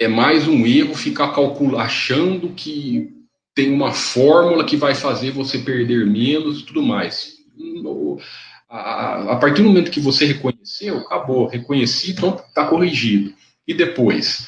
[0.01, 3.22] é mais um erro ficar calculando, achando que
[3.55, 7.33] tem uma fórmula que vai fazer você perder menos e tudo mais.
[8.69, 13.33] A, a partir do momento que você reconheceu, acabou, reconheci, então está corrigido.
[13.67, 14.47] E depois?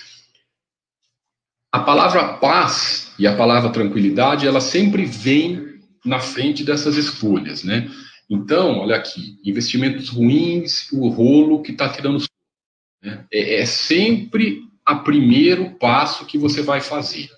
[1.71, 7.89] A palavra paz e a palavra tranquilidade, ela sempre vem na frente dessas escolhas, né?
[8.29, 12.23] Então, olha aqui, investimentos ruins, o rolo que está tirando.
[13.03, 13.25] Né?
[13.31, 17.29] É, é, sempre a primeiro passo que você vai fazer.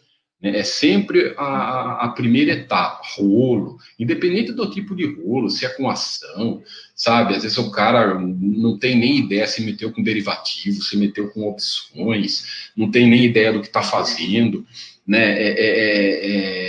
[0.42, 0.60] Né?
[0.60, 5.90] É sempre a, a, primeira etapa, rolo, independente do tipo de rolo, se é com
[5.90, 6.62] ação,
[6.96, 7.36] sabe?
[7.36, 11.48] Às vezes o cara não tem nem ideia se meteu com derivativo, se meteu com
[11.48, 14.66] opções, não tem nem ideia do que está fazendo,
[15.06, 15.42] né?
[15.42, 15.80] É, é,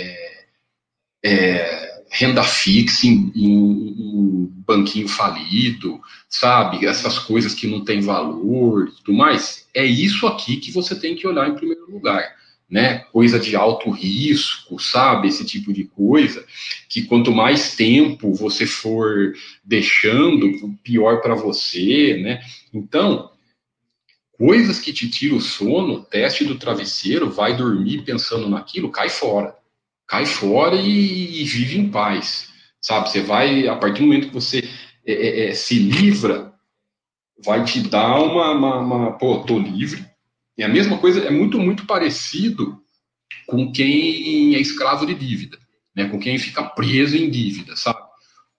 [0.03, 0.33] é,
[1.23, 6.85] é, é renda fixa em, em, em, banquinho falido, sabe?
[6.85, 9.67] Essas coisas que não têm valor e tudo mais.
[9.73, 12.35] É isso aqui que você tem que olhar em primeiro lugar.
[12.69, 15.27] Né, coisa de alto risco, sabe?
[15.27, 16.45] Esse tipo de coisa,
[16.87, 22.39] que quanto mais tempo você for deixando, pior para você, né?
[22.71, 23.31] Então,
[24.37, 29.57] coisas que te tiram o sono, teste do travesseiro, vai dormir pensando naquilo, cai fora
[30.09, 32.49] cai fora e, e, vive em paz,
[32.81, 33.09] sabe?
[33.09, 34.67] Você vai, a partir do momento que você
[35.05, 36.51] é, é, é, se livra,
[37.45, 40.03] vai te dar uma, uma, uma, pô, tô livre.
[40.59, 42.83] E a mesma coisa é muito, muito parecido
[43.47, 45.57] com quem é escravo de dívida,
[45.95, 46.09] né?
[46.09, 47.99] Com quem fica preso em dívida, sabe?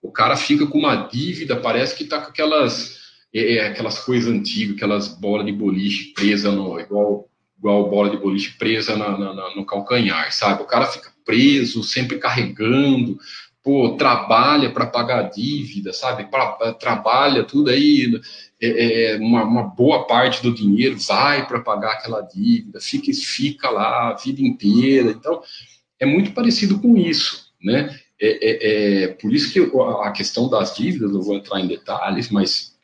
[0.01, 2.97] O cara fica com uma dívida, parece que tá com aquelas,
[3.31, 8.17] é, é aquelas coisas antigas, aquelas bolas de boliche presa no, igual igual bola de
[8.17, 10.63] boliche presa na, na, no calcanhar, sabe?
[10.63, 13.19] O cara fica preso, sempre carregando,
[13.63, 16.25] pô, trabalha para pagar dívida, sabe?
[16.25, 18.19] Pra, trabalha tudo aí,
[18.61, 23.69] é, é, uma, uma, boa parte do dinheiro vai para pagar aquela dívida, fica, fica
[23.69, 25.11] lá a vida inteira.
[25.11, 25.41] Então,
[25.99, 27.99] é muito parecido com isso, né?
[28.19, 29.59] É, é, é por isso que
[30.03, 32.75] a questão das dívidas, não vou entrar em detalhes, mas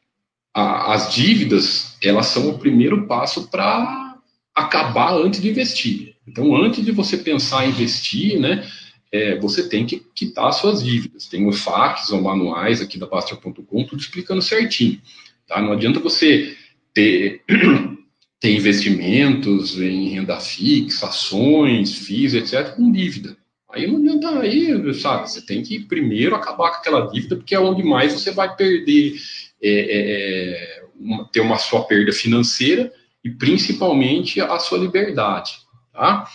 [0.54, 4.18] a, as dívidas, elas são o primeiro passo para
[4.56, 6.16] acabar antes de investir.
[6.28, 8.68] Então, antes de você pensar em investir, né,
[9.12, 11.28] é, você tem que quitar suas dívidas.
[11.28, 15.02] Tem os fax ou manuais aqui da Bastia.com, tudo explicando certinho.
[15.48, 15.62] Tá?
[15.62, 16.56] Não adianta você
[16.94, 17.42] ter
[18.40, 23.36] tem investimentos em renda fixa, ações, FIIs, etc., com dívida.
[23.70, 25.30] Aí não adianta aí, sabe?
[25.30, 29.16] Você tem que primeiro acabar com aquela dívida, porque é onde mais você vai perder,
[29.62, 32.92] é, é, é uma, ter uma sua perda financeira
[33.24, 35.58] e principalmente a sua liberdade,
[35.92, 36.28] tá?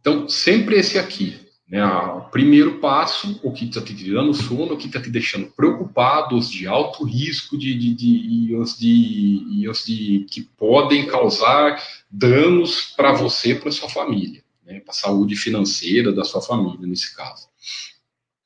[0.00, 1.36] Então, sempre esse aqui,
[1.68, 1.84] né?
[1.84, 6.36] O primeiro passo, o que está te tirando sono, o que está te deixando preocupado,
[6.36, 11.06] os de alto risco de, de, de, e, os de, e os de que podem
[11.06, 14.80] causar danos para você, para sua família, né?
[14.80, 17.48] para a saúde financeira da sua família, nesse caso.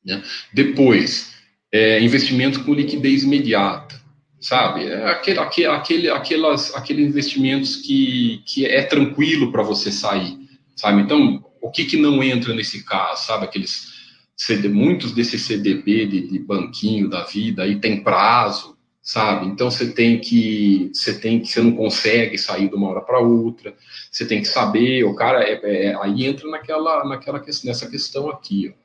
[0.02, 0.22] Né?
[0.52, 1.34] Depois,
[1.70, 4.00] é, investimento com liquidez imediata,
[4.40, 4.86] sabe?
[4.86, 10.38] É aquele, aquele, aquelas, aqueles investimentos que, que é tranquilo para você sair,
[10.74, 11.02] sabe?
[11.02, 13.44] Então, o que, que não entra nesse caso, sabe?
[13.44, 14.00] Aqueles
[14.36, 19.46] CD, muitos desses CDB de, de banquinho da vida aí tem prazo, sabe?
[19.46, 23.18] Então você tem que você tem que você não consegue sair de uma hora para
[23.18, 23.74] outra,
[24.10, 28.72] você tem que saber, o cara é, é, aí entra naquela naquela nessa questão aqui,
[28.74, 28.80] ó,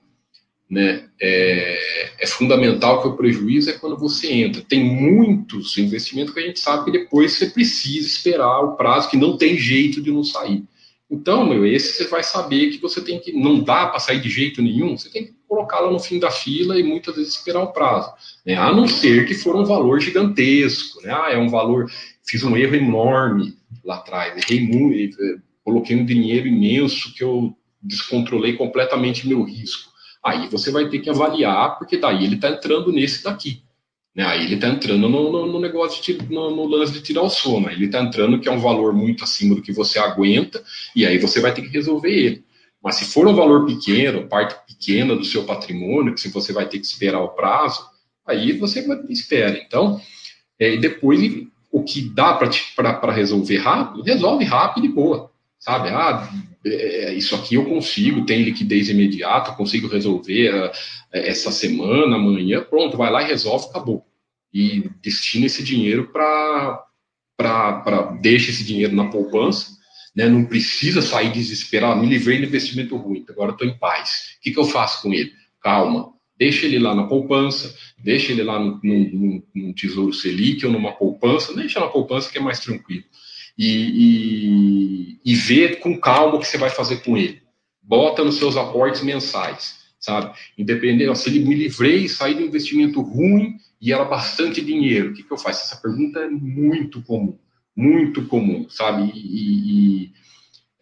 [0.69, 1.07] né?
[1.21, 4.61] É, é, fundamental que o prejuízo é quando você entra.
[4.61, 9.17] Tem muitos investimentos que a gente sabe que depois você precisa esperar o prazo que
[9.17, 10.63] não tem jeito de não sair.
[11.09, 13.31] Então, meu, esse você vai saber que você tem que.
[13.31, 16.79] Não dá para sair de jeito nenhum, você tem que colocá-la no fim da fila
[16.79, 18.11] e muitas vezes esperar o prazo.
[18.45, 18.55] Né?
[18.55, 21.01] A não ser que for um valor gigantesco.
[21.01, 21.13] Né?
[21.13, 21.89] Ah, é um valor.
[22.27, 27.55] Fiz um erro enorme lá atrás, errei muito, eh, coloquei um dinheiro imenso que eu
[27.79, 29.91] descontrolei completamente meu risco.
[30.23, 33.61] Aí você vai ter que avaliar, porque daí ele está entrando nesse daqui.
[34.15, 34.23] Né?
[34.23, 37.29] Aí ele está entrando no, no, no negócio, de, no, no, lance de tirar o
[37.29, 37.69] sono.
[37.69, 40.63] Ele está entrando que é um valor muito acima do que você aguenta,
[40.95, 42.45] e aí você vai ter que resolver ele.
[42.81, 46.67] Mas se for um valor pequeno, parte pequena do seu patrimônio, que se você vai
[46.67, 47.83] ter que esperar o prazo,
[48.25, 49.59] aí você espera.
[49.59, 49.99] Então,
[50.59, 55.31] é, depois o que dá para resolver rápido, resolve rápido e boa.
[55.65, 55.89] Sabe?
[55.89, 56.29] Ah,
[56.63, 60.71] é, isso aqui eu consigo, tem liquidez imediata, consigo resolver uh,
[61.11, 64.05] essa semana, amanhã, pronto, vai lá e resolve, acabou.
[64.53, 66.83] E destina esse dinheiro para.
[68.21, 69.71] Deixa esse dinheiro na poupança,
[70.15, 74.35] né, não precisa sair desesperado, me livrei do investimento ruim, agora estou em paz.
[74.37, 75.33] O que, que eu faço com ele?
[75.59, 81.55] Calma, deixa ele lá na poupança, deixa ele lá no, Tesouro Selic ou numa poupança,
[81.55, 83.03] deixa na poupança que é mais tranquilo
[83.57, 87.41] e, e, e ver com calma o que você vai fazer com ele.
[87.81, 90.35] Bota nos seus aportes mensais, sabe?
[90.57, 95.13] Independente, se ele me livrei, saí de um investimento ruim e era bastante dinheiro, o
[95.13, 95.63] que, que eu faço?
[95.63, 97.37] Essa pergunta é muito comum,
[97.75, 99.11] muito comum, sabe?
[99.13, 100.11] E, e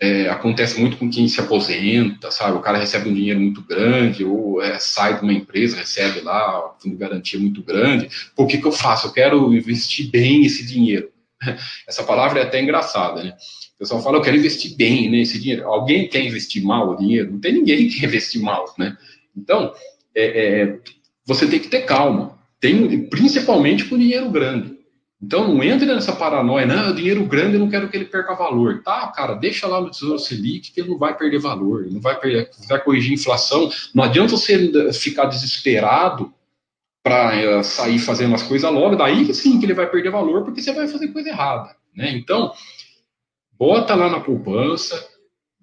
[0.03, 2.57] é, acontece muito com quem se aposenta, sabe?
[2.57, 6.75] O cara recebe um dinheiro muito grande, ou é, sai de uma empresa, recebe lá
[6.75, 8.09] um fundo de garantia muito grande.
[8.35, 9.07] Por que, que eu faço?
[9.07, 11.12] Eu quero investir bem esse dinheiro.
[11.87, 13.33] Essa palavra é até engraçada, né?
[13.75, 15.67] O pessoal fala, eu quero investir bem nesse né, dinheiro.
[15.67, 17.31] Alguém quer investir mal o dinheiro?
[17.31, 18.97] Não tem ninguém que quer investir mal, né?
[19.35, 19.73] Então,
[20.15, 20.79] é, é,
[21.25, 24.77] você tem que ter calma, tem, principalmente com dinheiro grande.
[25.21, 28.81] Então, não entre nessa paranoia, não, dinheiro grande eu não quero que ele perca valor.
[28.83, 32.19] Tá, cara, deixa lá no Tesouro Selic que ele não vai perder valor, não vai,
[32.19, 33.71] perder, vai corrigir a inflação.
[33.95, 36.33] Não adianta você ficar desesperado
[37.03, 40.61] para eh, sair fazendo as coisas logo, daí sim que ele vai perder valor, porque
[40.61, 41.75] você vai fazer coisa errada.
[41.93, 42.11] Né?
[42.15, 42.53] Então,
[43.51, 45.05] bota lá na poupança,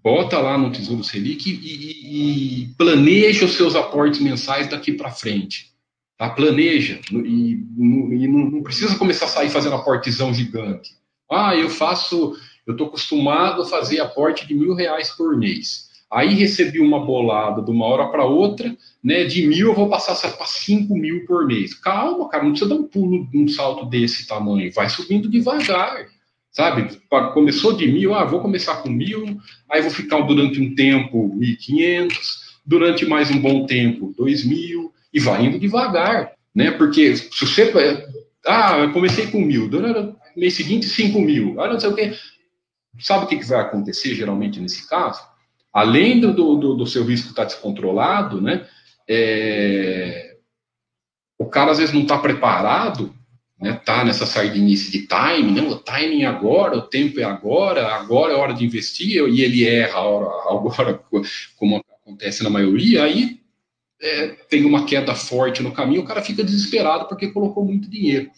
[0.03, 5.11] bota lá no Tesouro Selic e, e, e planeja os seus aportes mensais daqui para
[5.11, 5.70] frente.
[6.18, 6.28] Tá?
[6.28, 7.01] Planeja.
[7.11, 10.91] E, e não, precisa começar a sair fazendo aportezão gigante.
[11.30, 12.36] Ah, eu faço,
[12.66, 15.88] eu estou acostumado a fazer aporte de mil reais por mês.
[16.12, 19.25] Aí recebi uma bolada de uma hora para outra, né?
[19.25, 21.75] De mil eu vou passar para cinco mil por mês.
[21.75, 24.73] Calma, cara, não precisa dar um pulo, um salto desse tamanho.
[24.73, 26.07] Vai subindo devagar,
[26.53, 26.99] sabe?
[27.33, 29.41] Começou de mil, ah, vou começar com mil,
[29.71, 34.45] aí vou ficar durante um tempo mil e quinhentos, durante mais um bom tempo dois
[34.45, 36.71] mil e vai indo devagar, né?
[36.71, 37.73] Porque se você
[38.47, 42.13] ah, eu comecei com mil, no mês seguinte cinco mil, ah, não sei o que,
[42.99, 45.31] sabe o que vai acontecer geralmente nesse caso?
[45.73, 48.67] além do, do, do seu risco estar descontrolado, né,
[49.13, 50.37] é,
[51.37, 53.13] o cara às vezes não está preparado,
[53.61, 57.89] né, tá nessa sardinice de time, não, o timing é agora, o tempo é agora,
[57.89, 59.99] agora é hora de investir, e ele erra
[60.49, 61.03] agora,
[61.57, 63.41] como acontece na maioria, aí
[64.01, 68.31] é, tem uma queda forte no caminho, o cara fica desesperado porque colocou muito dinheiro.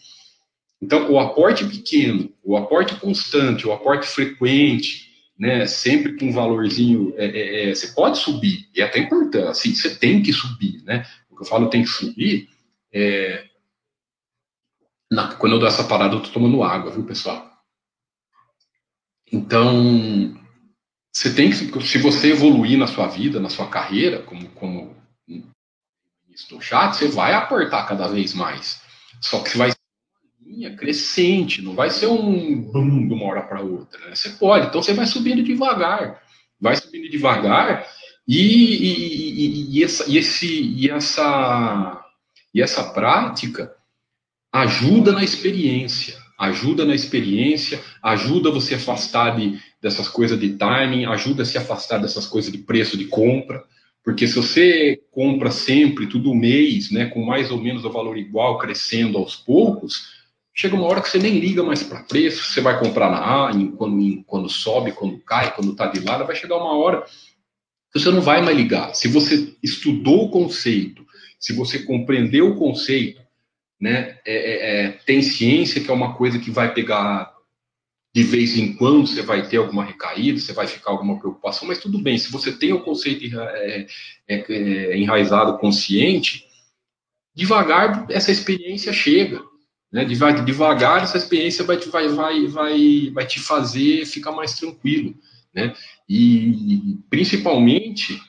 [0.81, 5.12] Então, o aporte pequeno, o aporte constante, o aporte frequente,
[5.43, 9.49] né, sempre com um valorzinho, é, é, é, você pode subir, e é até importante,
[9.49, 11.05] assim, você tem que subir, né?
[11.29, 12.47] O que eu falo tem que subir,
[12.93, 13.43] é,
[15.11, 17.51] na, quando eu dou essa parada, eu tô tomando água, viu, pessoal?
[19.29, 20.33] Então,
[21.13, 24.95] você tem que, se você evoluir na sua vida, na sua carreira, como, como
[26.49, 28.81] do chat, você vai aportar cada vez mais.
[29.19, 29.82] Só que vai ser uma
[30.53, 33.99] linha crescente, não vai ser um boom de uma hora para outra.
[34.05, 34.15] Né?
[34.15, 36.21] Você pode, então você vai subindo devagar.
[36.61, 37.85] Vai subindo devagar
[38.27, 42.05] e, e, e, essa, e, esse, e, essa,
[42.53, 43.73] e essa prática
[44.51, 46.21] ajuda na experiência.
[46.39, 51.99] Ajuda na experiência, ajuda você afastar de, dessas coisas de timing, ajuda a se afastar
[51.99, 53.63] dessas coisas de preço de compra.
[54.03, 58.57] Porque se você compra sempre, todo mês, né, com mais ou menos o valor igual,
[58.57, 60.22] crescendo aos poucos,
[60.53, 63.51] chega uma hora que você nem liga mais para preço, você vai comprar na A,
[63.77, 67.03] quando, quando sobe, quando cai, quando está de lado, vai chegar uma hora
[67.91, 68.93] que você não vai mais ligar.
[68.93, 71.05] Se você estudou o conceito,
[71.39, 73.21] se você compreendeu o conceito,
[73.79, 77.33] né, é, é, é tem ciência que é uma coisa que vai pegar
[78.13, 81.79] de vez em quando você vai ter alguma recaída, você vai ficar alguma preocupação, mas
[81.79, 83.87] tudo bem, se você tem o conceito é,
[84.27, 86.45] é, enraizado, consciente,
[87.33, 89.41] devagar essa experiência chega.
[89.93, 90.03] Né?
[90.05, 95.13] Devagar essa experiência vai, vai, vai, vai, vai te fazer ficar mais tranquilo.
[95.53, 95.75] Né?
[96.09, 98.19] E principalmente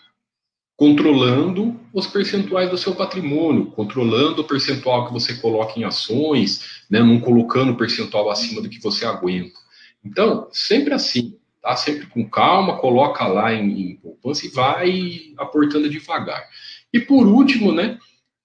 [0.76, 7.00] controlando os percentuais do seu patrimônio, controlando o percentual que você coloca em ações, né?
[7.00, 9.58] não colocando o percentual acima do que você aguenta.
[10.04, 11.74] Então, sempre assim, tá?
[11.76, 16.44] Sempre com calma, coloca lá em, em poupança e vai aportando devagar.
[16.92, 17.98] E por último, né,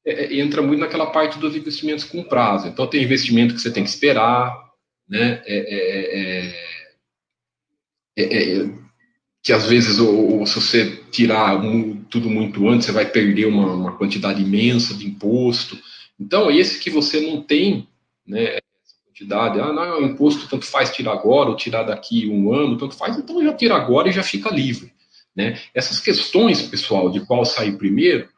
[0.06, 2.68] é, é, entra muito naquela parte dos investimentos com prazo.
[2.68, 4.56] Então, tem investimento que você tem que esperar,
[5.08, 6.46] né, é,
[8.18, 8.70] é, é
[9.42, 11.60] que às vezes, ou, ou, se você tirar
[12.10, 15.80] tudo muito antes, você vai perder uma, uma quantidade imensa de imposto.
[16.20, 17.88] Então, esse que você não tem,
[18.28, 18.60] né,
[19.20, 19.60] quantidade.
[19.60, 23.18] Ah, não, o imposto tanto faz tirar agora ou tirar daqui um ano, tanto faz,
[23.18, 24.94] então já tira agora e já fica livre.
[25.36, 25.60] Né?
[25.74, 28.30] Essas questões, pessoal, de qual sair primeiro,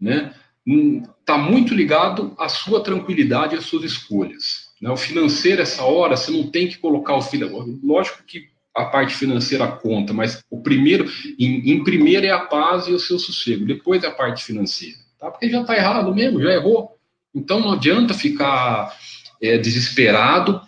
[0.00, 0.34] né,
[0.66, 4.70] está muito ligado à sua tranquilidade e às suas escolhas.
[4.80, 4.90] Né?
[4.90, 7.78] O financeiro, essa hora, você não tem que colocar o filho.
[7.82, 11.06] Lógico que a parte financeira conta, mas o primeiro,
[11.38, 14.96] em, em primeiro é a paz e o seu sossego, depois é a parte financeira.
[15.18, 15.30] Tá?
[15.30, 16.96] Porque já está errado mesmo, já errou.
[17.34, 18.96] Então não adianta ficar
[19.40, 20.60] é, desesperado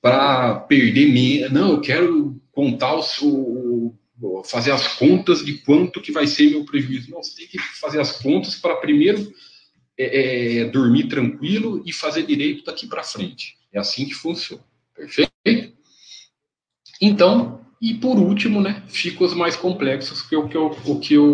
[0.00, 1.48] para perder meia.
[1.48, 3.28] Não, eu quero contar o seu,
[4.44, 7.10] fazer as contas de quanto que vai ser meu prejuízo.
[7.10, 9.32] Não, você tem que fazer as contas para primeiro
[9.98, 13.56] é, é, dormir tranquilo e fazer direito daqui para frente.
[13.72, 14.62] É assim que funciona.
[14.94, 15.72] Perfeito?
[17.00, 20.98] Então, e por último, né, ficam os mais complexos, que é o que eu, o
[20.98, 21.24] que eu,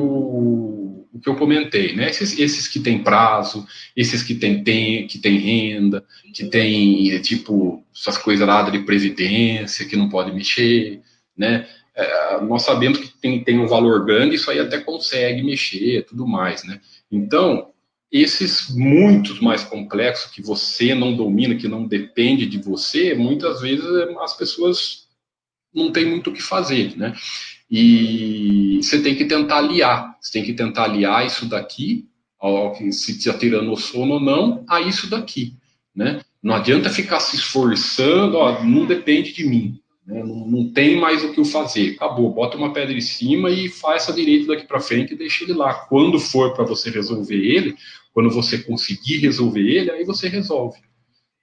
[1.12, 2.08] o que eu comentei, né?
[2.08, 3.66] Esses, esses que têm prazo,
[3.96, 9.86] esses que têm, tem, que têm renda, que têm, tipo, essas coisas lá de previdência,
[9.86, 11.00] que não pode mexer,
[11.36, 11.68] né?
[12.00, 16.26] É, nós sabemos que tem, tem um valor grande, isso aí até consegue mexer, tudo
[16.26, 16.80] mais, né?
[17.10, 17.70] Então,
[18.10, 23.84] esses muitos mais complexos que você não domina, que não depende de você, muitas vezes
[24.20, 25.08] as pessoas
[25.72, 27.14] não tem muito o que fazer, né?
[27.70, 33.12] E você tem que tentar aliar, você tem que tentar aliar isso daqui, ao se
[33.12, 35.54] está tirando o sono ou não, a isso daqui,
[35.94, 36.20] né?
[36.42, 39.78] Não adianta ficar se esforçando, ó, não depende de mim,
[40.10, 40.22] né?
[40.24, 44.02] não, não, tem mais o que fazer, acabou, bota uma pedra em cima e faz
[44.02, 45.72] essa direita daqui para frente e deixa ele lá.
[45.72, 47.76] Quando for para você resolver ele,
[48.12, 50.78] quando você conseguir resolver ele, aí você resolve.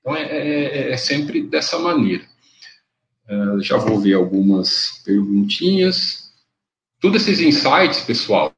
[0.02, 2.24] Então é, é, é sempre dessa maneira.
[3.30, 6.32] Uh, já vou ver algumas perguntinhas.
[7.00, 8.54] Todos esses insights, pessoal,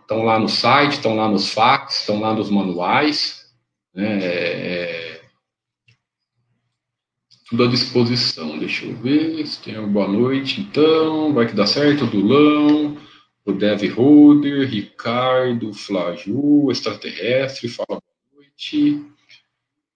[0.00, 3.46] estão lá no site, estão lá nos fax, estão lá nos manuais.
[3.94, 4.18] Né?
[4.22, 5.13] É,
[7.62, 8.58] à disposição.
[8.58, 11.32] Deixa eu ver se tem uma boa noite, então.
[11.32, 12.96] Vai que dá certo, Dulão,
[13.44, 19.04] o Dev Holder, Ricardo, Flaju, extraterrestre, fala boa noite.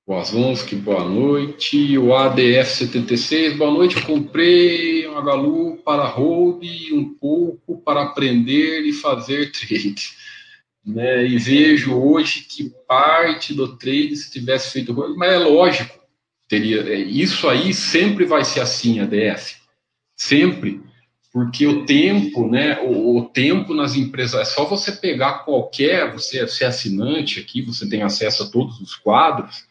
[0.09, 1.99] Wazonski, boa noite.
[1.99, 4.01] O ADF76, boa noite.
[4.03, 10.13] Comprei uma Galu para hold um pouco para aprender e fazer trade.
[10.87, 11.27] Né?
[11.27, 15.98] E vejo hoje que parte do trade, se tivesse feito hold, mas é lógico,
[16.49, 16.83] teria.
[16.83, 19.57] É, isso aí sempre vai ser assim, ADF.
[20.17, 20.81] Sempre.
[21.33, 22.81] Porque o tempo, né?
[22.81, 27.63] O, o tempo nas empresas, é só você pegar qualquer, você, você é assinante aqui,
[27.63, 29.69] você tem acesso a todos os quadros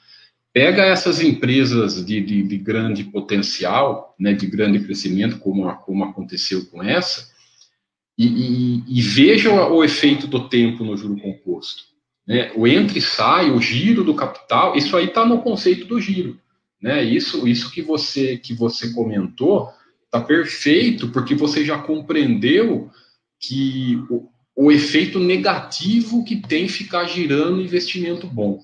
[0.57, 6.65] Pega essas empresas de, de, de grande potencial, né, de grande crescimento, como, como aconteceu
[6.65, 7.30] com essa,
[8.17, 11.84] e, e, e veja o, o, efeito do tempo no juro composto.
[12.25, 12.51] Né?
[12.55, 16.39] O entra e sai, o giro do capital, isso aí está no conceito do giro.
[16.82, 17.03] Né?
[17.03, 19.69] Isso, isso que você que você comentou
[20.09, 22.89] Tá perfeito, porque você já compreendeu
[23.39, 28.61] que o, o efeito negativo que tem ficar girando investimento bom,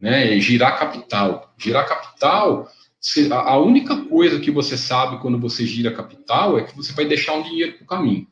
[0.00, 0.36] né?
[0.36, 1.52] É girar capital.
[1.58, 2.70] Girar capital,
[3.32, 7.34] a única coisa que você sabe quando você gira capital é que você vai deixar
[7.34, 8.26] um dinheiro para o caminho.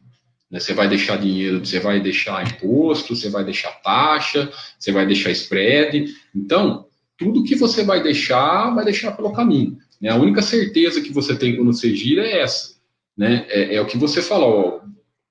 [0.49, 0.61] Né?
[0.61, 5.31] Você vai deixar dinheiro, você vai deixar imposto, você vai deixar taxa, você vai deixar
[5.33, 6.07] spread.
[6.35, 6.87] Então,
[7.23, 9.79] tudo que você vai deixar, vai deixar pelo caminho.
[10.01, 10.11] Né?
[10.11, 12.75] A única certeza que você tem quando você gira é essa.
[13.17, 13.47] Né?
[13.49, 14.83] É, é o que você falou.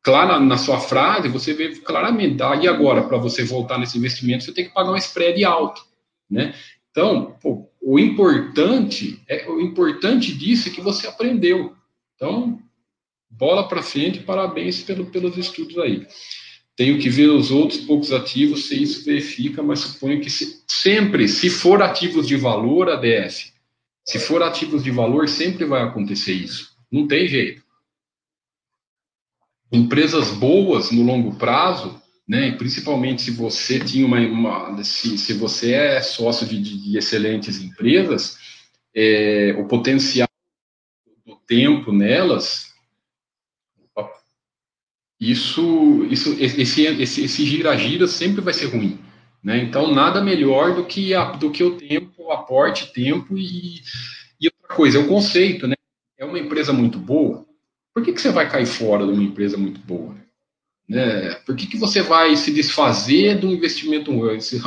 [0.01, 4.43] Claro, na sua frase, você vê claramente, ah, e agora, para você voltar nesse investimento,
[4.43, 5.81] você tem que pagar um spread alto.
[6.29, 6.55] Né?
[6.89, 11.75] Então, pô, o importante é o importante disso é que você aprendeu.
[12.15, 12.59] Então,
[13.29, 16.07] bola para frente, parabéns pelo, pelos estudos aí.
[16.75, 21.27] Tenho que ver os outros poucos ativos se isso verifica, mas suponho que se, sempre,
[21.27, 23.51] se for ativos de valor, ADF,
[24.05, 26.75] se for ativos de valor, sempre vai acontecer isso.
[26.91, 27.63] Não tem jeito.
[29.71, 35.73] Empresas boas no longo prazo, né, principalmente se você tinha uma, uma se, se, você
[35.73, 38.37] é sócio de, de excelentes empresas,
[38.95, 40.27] é, o potencial
[41.25, 42.70] do tempo nelas
[45.21, 48.99] isso, isso esse, esse, esse gira-gira sempre vai ser ruim.
[49.43, 49.63] Né?
[49.63, 53.81] Então, nada melhor do que, a, do que o tempo, o aporte, tempo e,
[54.41, 55.67] e outra coisa, é o conceito.
[55.67, 55.75] Né?
[56.17, 57.45] É uma empresa muito boa,
[57.93, 60.15] por que, que você vai cair fora de uma empresa muito boa?
[60.89, 61.35] Né?
[61.45, 64.11] Por que, que você vai se desfazer do investimento?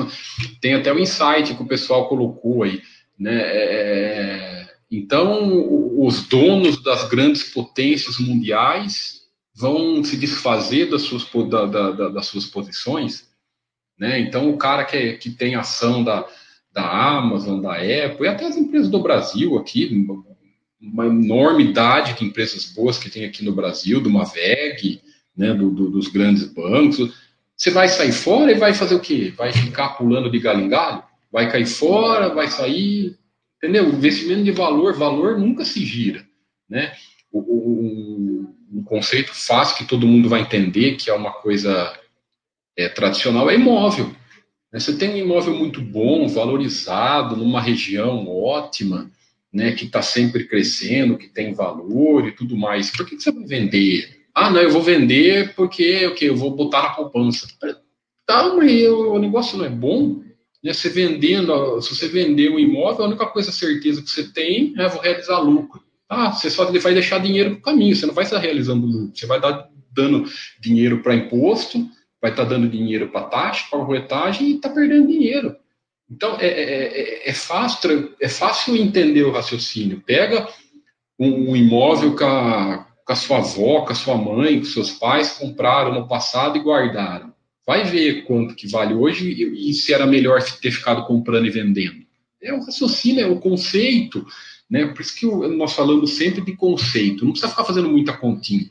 [0.60, 2.80] Tem até o um insight que o pessoal colocou aí.
[3.18, 3.40] Né?
[3.42, 9.23] É, então, os donos das grandes potências mundiais
[9.54, 13.28] vão se desfazer das suas, da, da, das suas posições.
[13.98, 14.18] Né?
[14.20, 16.26] Então, o cara que, é, que tem ação da,
[16.72, 20.06] da Amazon, da Apple, e até as empresas do Brasil aqui,
[20.80, 25.00] uma enormidade de empresas boas que tem aqui no Brasil, do Maveg,
[25.36, 27.14] né, do, do, dos grandes bancos.
[27.56, 29.32] Você vai sair fora e vai fazer o quê?
[29.36, 31.02] Vai ficar pulando de galho em galho?
[31.30, 33.16] Vai cair fora, vai sair.
[33.58, 33.88] Entendeu?
[33.88, 36.24] Investimento de valor, valor nunca se gira.
[36.68, 36.92] Né?
[37.32, 41.96] O, o, um conceito fácil que todo mundo vai entender, que é uma coisa
[42.76, 44.06] é, tradicional, é imóvel.
[44.72, 44.80] Né?
[44.80, 49.08] Você tem um imóvel muito bom, valorizado, numa região ótima,
[49.52, 52.90] né, que está sempre crescendo, que tem valor e tudo mais.
[52.90, 54.24] Por que, você vai vender?
[54.34, 57.46] Ah, não, eu vou vender porque okay, eu vou botar na poupança.
[58.26, 60.20] Tá, mas o negócio não é bom.
[60.60, 60.72] Né?
[60.72, 64.88] Você vendendo, se você vender um imóvel, a única coisa certeza que você tem é
[64.88, 65.80] vou realizar lucro.
[66.14, 69.26] Ah, você só vai deixar dinheiro no caminho, você não vai estar realizando lucro, você
[69.26, 70.24] vai dar dando
[70.60, 71.88] dinheiro para imposto,
[72.20, 75.56] vai estar dando dinheiro para taxa, para corretagem e está perdendo dinheiro.
[76.10, 80.02] Então é, é, é, é, fácil, é fácil entender o raciocínio.
[80.04, 80.48] Pega
[81.18, 84.90] um, um imóvel com a, com a sua avó, com a sua mãe, com seus
[84.90, 87.32] pais compraram no passado e guardaram.
[87.66, 91.50] Vai ver quanto que vale hoje e, e se era melhor ter ficado comprando e
[91.50, 92.04] vendendo.
[92.42, 94.26] É o raciocínio, é o conceito.
[94.70, 94.86] Né?
[94.86, 97.24] Por isso que nós falamos sempre de conceito.
[97.24, 98.70] Não precisa ficar fazendo muita continha.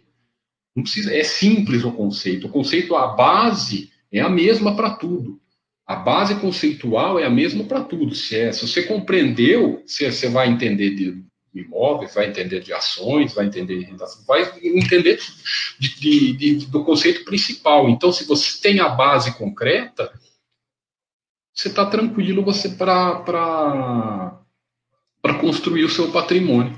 [0.76, 2.48] Não precisa, é simples o conceito.
[2.48, 5.40] O conceito, a base é a mesma para tudo.
[5.86, 8.16] A base conceitual é a mesma para tudo.
[8.16, 11.24] Se, é, se você compreendeu, você, você vai entender de
[11.54, 15.20] imóveis, vai entender de ações, vai entender de vai entender
[15.80, 17.90] de, de, de, do conceito principal.
[17.90, 20.12] Então, se você tem a base concreta,
[21.54, 24.43] você está tranquilo você para
[25.24, 26.78] para construir o seu patrimônio.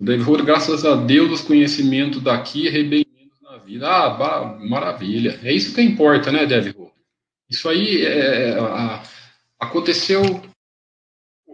[0.00, 3.86] David, graças a Deus, os conhecimentos daqui menos na vida.
[3.86, 5.38] Ah, maravilha.
[5.42, 6.74] É isso que importa, né, David?
[7.50, 9.02] Isso aí é, é
[9.60, 10.42] aconteceu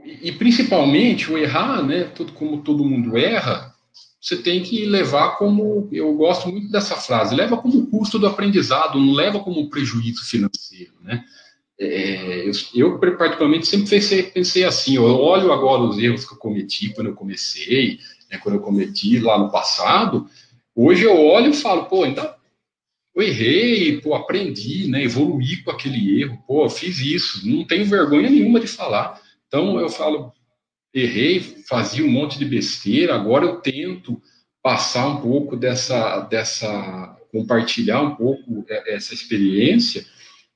[0.05, 2.05] e, e, principalmente o errar, né?
[2.05, 3.75] Tudo como todo mundo erra,
[4.21, 9.01] você tem que levar como eu gosto muito dessa frase, leva como custo do aprendizado,
[9.01, 11.25] não leva como prejuízo financeiro, né?
[11.79, 16.39] É, eu, eu, particularmente, sempre pensei, pensei, assim: eu olho agora os erros que eu
[16.39, 17.99] cometi quando eu comecei,
[18.31, 20.29] né, quando eu cometi lá no passado.
[20.75, 22.35] Hoje eu olho e falo, pô, então
[23.15, 28.31] eu errei, pô, aprendi, né, evoluí com aquele erro, pô, fiz isso, não tenho vergonha
[28.31, 29.21] nenhuma de falar.
[29.47, 30.33] Então eu falo,
[30.95, 34.21] errei, fazia um monte de besteira, agora eu tento
[34.63, 40.07] passar um pouco dessa, dessa compartilhar um pouco é, essa experiência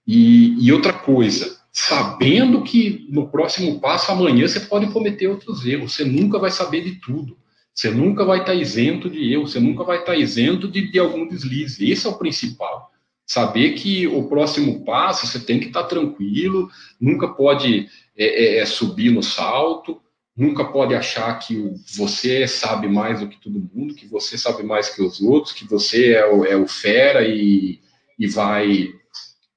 [0.07, 5.95] e, e, outra coisa, sabendo que no próximo passo, amanhã, você pode cometer outros erros,
[5.95, 7.37] você nunca vai saber de tudo.
[7.75, 11.29] Você nunca vai estar isento de erro, você nunca vai estar isento de, de algum
[11.29, 11.91] deslize.
[11.91, 12.91] Esse é o principal.
[13.27, 17.87] Saber que o próximo passo você tem que estar tranquilo, nunca pode
[18.17, 20.01] é, é, é subir no salto,
[20.35, 24.89] nunca pode achar que você sabe mais do que todo mundo, que você sabe mais
[24.89, 27.81] que os outros, que você é o, é o fera e,
[28.19, 28.89] e vai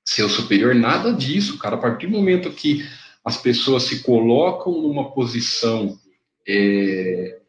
[0.09, 0.73] ser o superior.
[0.73, 1.75] Nada disso, cara.
[1.75, 2.83] A partir do momento que
[3.23, 5.99] as pessoas se colocam numa posição
[6.47, 7.39] é,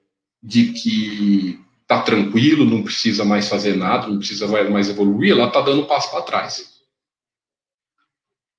[0.42, 5.60] de que tá tranquilo, não precisa mais fazer nada, não precisa mais evoluir, ela tá
[5.60, 6.80] dando um passo para trás.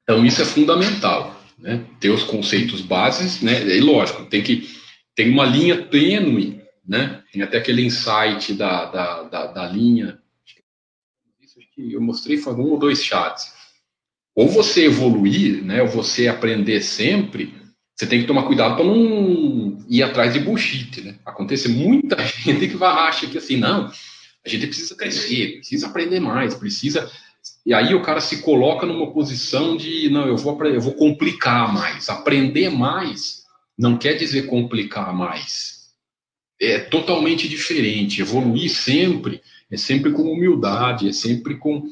[0.03, 1.85] Então isso é fundamental, né?
[1.99, 3.63] Ter os conceitos bases, né?
[3.67, 4.67] E lógico, tem que
[5.15, 7.23] tem uma linha tênue, né?
[7.31, 10.19] Tem até aquele insight da, da, da, da linha.
[11.75, 13.60] Que eu mostrei foi um ou dois chats.
[14.35, 15.81] Ou você evoluir, né?
[15.81, 17.53] Ou você aprender sempre.
[17.95, 21.15] Você tem que tomar cuidado para não ir atrás de bullshit, né?
[21.25, 23.91] Acontece muita gente que vai achar que assim, não,
[24.45, 27.09] a gente precisa crescer, precisa aprender mais, precisa
[27.65, 31.73] e aí o cara se coloca numa posição de, não, eu vou, eu vou complicar
[31.73, 32.09] mais.
[32.09, 33.43] Aprender mais
[33.77, 35.91] não quer dizer complicar mais.
[36.59, 38.21] É totalmente diferente.
[38.21, 41.83] Evoluir sempre é sempre com humildade, é sempre com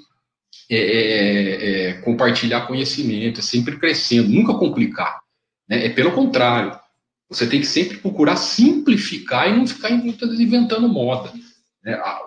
[0.70, 5.20] é, é, é, é compartilhar conhecimento, é sempre crescendo, nunca complicar.
[5.68, 5.88] Né?
[5.88, 6.78] É pelo contrário.
[7.30, 11.32] Você tem que sempre procurar simplificar e não ficar inventando moda.
[11.84, 11.94] Né?
[11.94, 12.22] A,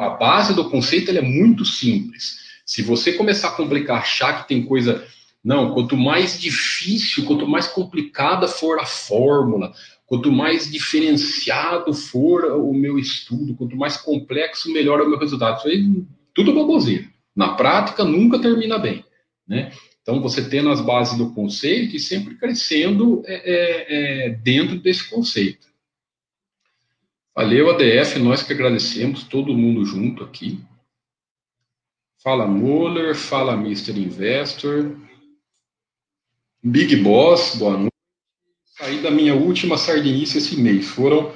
[0.00, 2.38] a, base do conceito é muito simples.
[2.66, 5.04] Se você começar a complicar, achar que tem coisa.
[5.42, 9.72] Não, quanto mais difícil, quanto mais complicada for a fórmula,
[10.04, 15.58] quanto mais diferenciado for o meu estudo, quanto mais complexo, melhor é o meu resultado.
[15.58, 17.06] Isso aí, tudo baboseira.
[17.38, 19.04] Na prática, nunca termina bem.
[19.46, 19.70] Né?
[20.02, 25.08] Então, você tendo as bases do conceito e sempre crescendo é, é, é, dentro desse
[25.08, 25.68] conceito.
[27.32, 30.58] Valeu, ADF, nós que agradecemos, todo mundo junto aqui.
[32.20, 33.92] Fala Muller, fala Mr.
[33.92, 34.96] Investor.
[36.60, 37.92] Big Boss, boa noite.
[38.64, 40.88] Saí da minha última sardinice esse mês.
[40.88, 41.32] Foram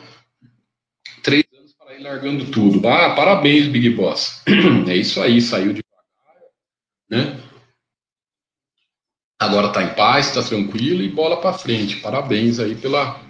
[1.23, 2.85] três anos para ir largando tudo.
[2.89, 4.43] Ah, parabéns, Big Boss.
[4.89, 5.82] É isso aí, saiu devagar,
[7.13, 7.39] né?
[9.39, 11.97] Agora está em paz, está tranquilo e bola para frente.
[11.97, 13.21] Parabéns aí pela,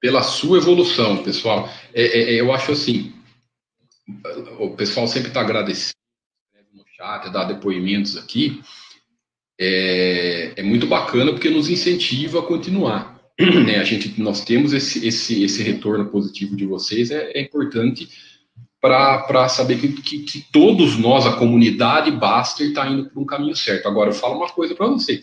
[0.00, 1.68] pela sua evolução, pessoal.
[1.92, 3.12] É, é, é eu acho assim,
[4.58, 5.94] o pessoal sempre está agradecendo
[6.96, 8.60] chat, dar depoimentos aqui,
[9.58, 13.18] é, é muito bacana porque nos incentiva a continuar.
[13.40, 13.78] Né?
[13.78, 18.10] A gente, nós temos esse, esse, esse retorno positivo de vocês, é, é importante
[18.80, 23.54] para saber que, que, que, todos nós, a comunidade Baster, está indo por um caminho
[23.54, 23.86] certo.
[23.86, 25.20] Agora, eu falo uma coisa para vocês.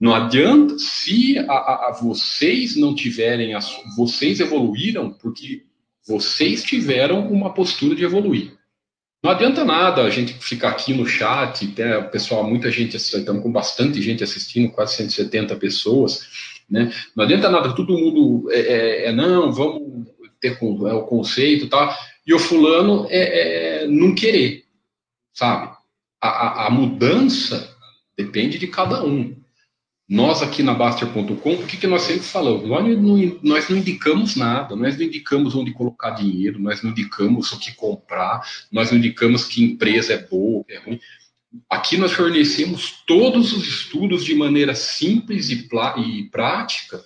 [0.00, 3.60] Não adianta se a, a, a vocês não tiverem, a,
[3.96, 5.64] vocês evoluíram porque
[6.06, 8.56] vocês tiveram uma postura de evoluir.
[9.22, 13.50] Não adianta nada a gente ficar aqui no chat, o pessoal, muita gente estamos com
[13.50, 16.26] bastante gente assistindo, quase 170 pessoas,
[16.70, 16.92] né?
[17.16, 20.06] Não adianta nada, todo mundo é, é, é não, vamos
[20.40, 21.92] ter é, o conceito tal,
[22.28, 24.66] e o fulano é, é não querer,
[25.32, 25.74] sabe?
[26.20, 27.74] A, a, a mudança
[28.14, 29.34] depende de cada um.
[30.06, 32.68] Nós aqui na Baster.com, o que, que nós sempre falamos?
[32.68, 37.50] Nós não, nós não indicamos nada, nós não indicamos onde colocar dinheiro, nós não indicamos
[37.52, 41.00] o que comprar, nós não indicamos que empresa é boa, é ruim.
[41.68, 45.66] Aqui nós fornecemos todos os estudos de maneira simples e,
[45.98, 47.02] e prática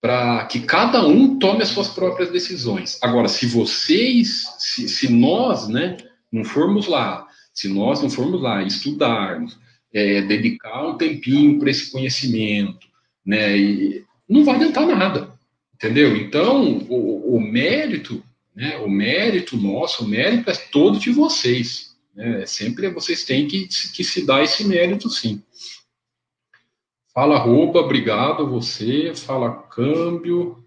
[0.00, 2.98] para que cada um tome as suas próprias decisões.
[3.02, 5.98] Agora, se vocês, se, se nós, né,
[6.32, 9.58] não formos lá, se nós não formos lá estudarmos,
[9.92, 12.88] é, dedicar um tempinho para esse conhecimento,
[13.26, 13.56] né?
[13.56, 15.32] E não vai adiantar nada,
[15.74, 16.16] entendeu?
[16.16, 18.22] Então, o, o mérito,
[18.54, 18.78] né?
[18.78, 21.90] O mérito nosso, o mérito é todo de vocês.
[22.14, 22.46] Né?
[22.46, 25.42] Sempre vocês têm que, que se dar esse mérito, sim.
[27.20, 29.14] Fala arroba, obrigado você.
[29.14, 30.64] Fala câmbio.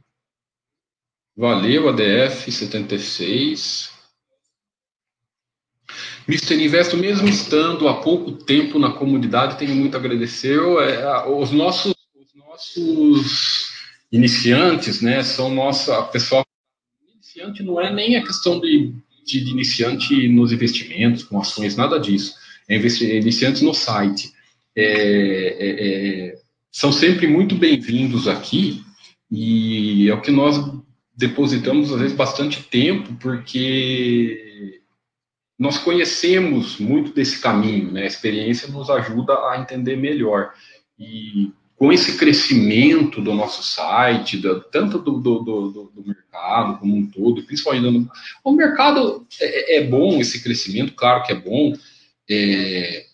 [1.36, 3.90] Valeu, ADF 76.
[6.28, 6.64] Mr.
[6.64, 10.60] Investo, mesmo estando há pouco tempo na comunidade, tenho muito a agradecer.
[10.60, 13.72] É, os, nossos, os nossos
[14.12, 16.46] iniciantes, né, são nossa, pessoal.
[17.16, 18.94] Iniciante não é nem a questão de,
[19.26, 22.36] de, iniciante nos investimentos, com ações, nada disso.
[22.70, 24.32] É iniciantes no site.
[24.76, 26.43] É, é, é,
[26.74, 28.84] são sempre muito bem-vindos aqui
[29.30, 30.60] e é o que nós
[31.16, 34.82] depositamos, às vezes, bastante tempo, porque
[35.58, 38.02] nós conhecemos muito desse caminho, né?
[38.02, 40.52] A experiência nos ajuda a entender melhor.
[40.98, 46.96] E com esse crescimento do nosso site, do, tanto do, do, do, do, mercado como
[46.96, 48.12] um todo, principalmente no,
[48.44, 51.74] o mercado é, é, bom esse crescimento, claro que é bom,
[52.28, 53.06] é,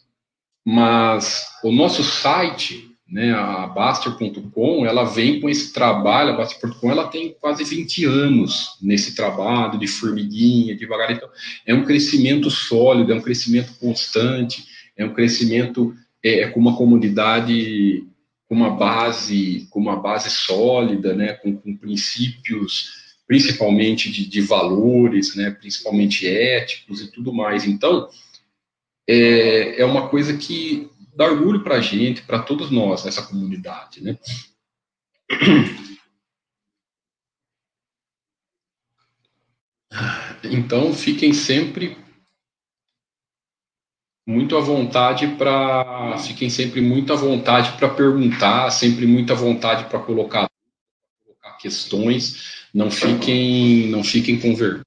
[0.65, 7.07] mas o nosso site, né, a Baster.com, ela vem com esse trabalho, a Baster.com, ela
[7.07, 11.29] tem quase 20 anos nesse trabalho de formiguinha, devagar, então,
[11.65, 18.05] é um crescimento sólido, é um crescimento constante, é um crescimento é, com uma comunidade
[18.49, 25.35] com uma base, com uma base sólida, né, com, com princípios, principalmente de, de, valores,
[25.35, 27.65] né, principalmente éticos e tudo mais.
[27.65, 28.09] Então,
[29.07, 30.89] é, é uma coisa que
[31.19, 34.17] dá orgulho para a gente, para todos nós nessa comunidade, né?
[40.41, 41.97] Então, fiquem sempre
[44.25, 49.89] muito à vontade para fiquem sempre muito à vontade para perguntar, sempre muito à vontade
[49.89, 50.47] para colocar,
[51.25, 54.83] colocar, questões, não fiquem não fiquem com vergonha.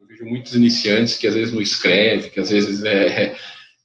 [0.00, 3.36] Eu vejo muitos iniciantes que às vezes não escrevem, que às vezes é,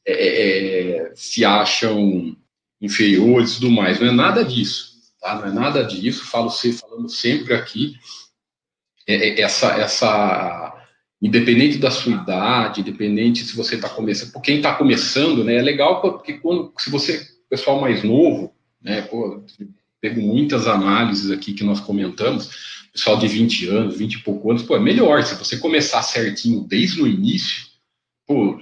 [0.05, 2.35] é, é, se acham
[2.81, 3.99] inferiores e tudo mais.
[3.99, 5.35] Não é nada disso, tá?
[5.35, 6.25] Não é nada disso.
[6.25, 7.95] Falo falando sempre aqui
[9.07, 10.75] é, é, essa essa
[11.21, 15.61] independente da sua idade, independente se você está começando, por quem está começando, né, é
[15.61, 19.43] legal porque quando, se você, pessoal mais novo, né, pô,
[19.99, 22.49] pego muitas análises aqui que nós comentamos,
[22.93, 26.61] pessoal de 20 anos, 20 e pouco anos, pô, é melhor, se você começar certinho
[26.61, 27.65] desde o início,
[28.25, 28.57] pô,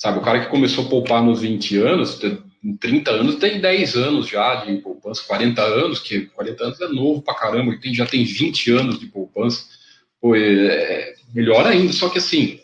[0.00, 2.18] sabe, o cara que começou a poupar nos 20 anos,
[2.64, 6.88] em 30 anos tem 10 anos já de poupança, 40 anos, que 40 anos é
[6.88, 9.66] novo pra caramba, tem, já tem 20 anos de poupança,
[10.18, 11.92] pô, é, melhor ainda.
[11.92, 12.60] Só que assim,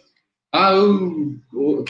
[0.51, 1.85] ah, o, o,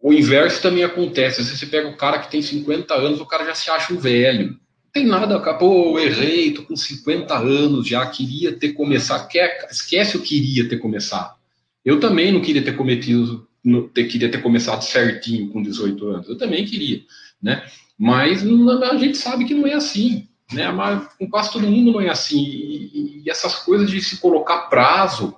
[0.00, 1.44] o, inverso também acontece.
[1.44, 3.98] Se você pega o cara que tem 50 anos, o cara já se acha um
[3.98, 4.48] velho.
[4.48, 9.28] Não tem nada, pô, errei, tô com 50 anos já, queria ter começado.
[9.28, 11.36] Quer, esquece o queria ter começado.
[11.84, 13.47] Eu também não queria ter cometido,
[13.92, 16.28] ter, queria ter começado certinho com 18 anos.
[16.28, 17.02] Eu também queria,
[17.42, 17.64] né?
[17.98, 20.70] Mas a gente sabe que não é assim, né?
[20.70, 22.42] Mas com quase todo mundo não é assim.
[22.42, 25.34] E, e essas coisas de se colocar prazo,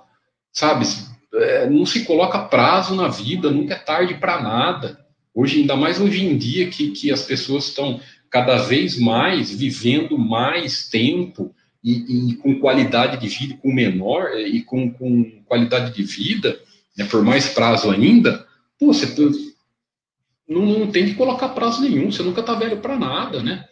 [0.51, 0.85] sabe?
[1.33, 4.99] É, não se coloca prazo na vida, nunca é tarde para nada.
[5.33, 7.99] Hoje, ainda mais hoje em dia, que, que as pessoas estão
[8.29, 11.53] cada vez mais vivendo mais tempo
[11.83, 16.59] e, e, com qualidade de vida, com menor e com, com qualidade de vida,
[17.03, 18.47] né, por mais prazo ainda,
[18.79, 19.13] pô, você
[20.47, 23.65] não, não tem que colocar prazo nenhum, você nunca está velho para nada, né?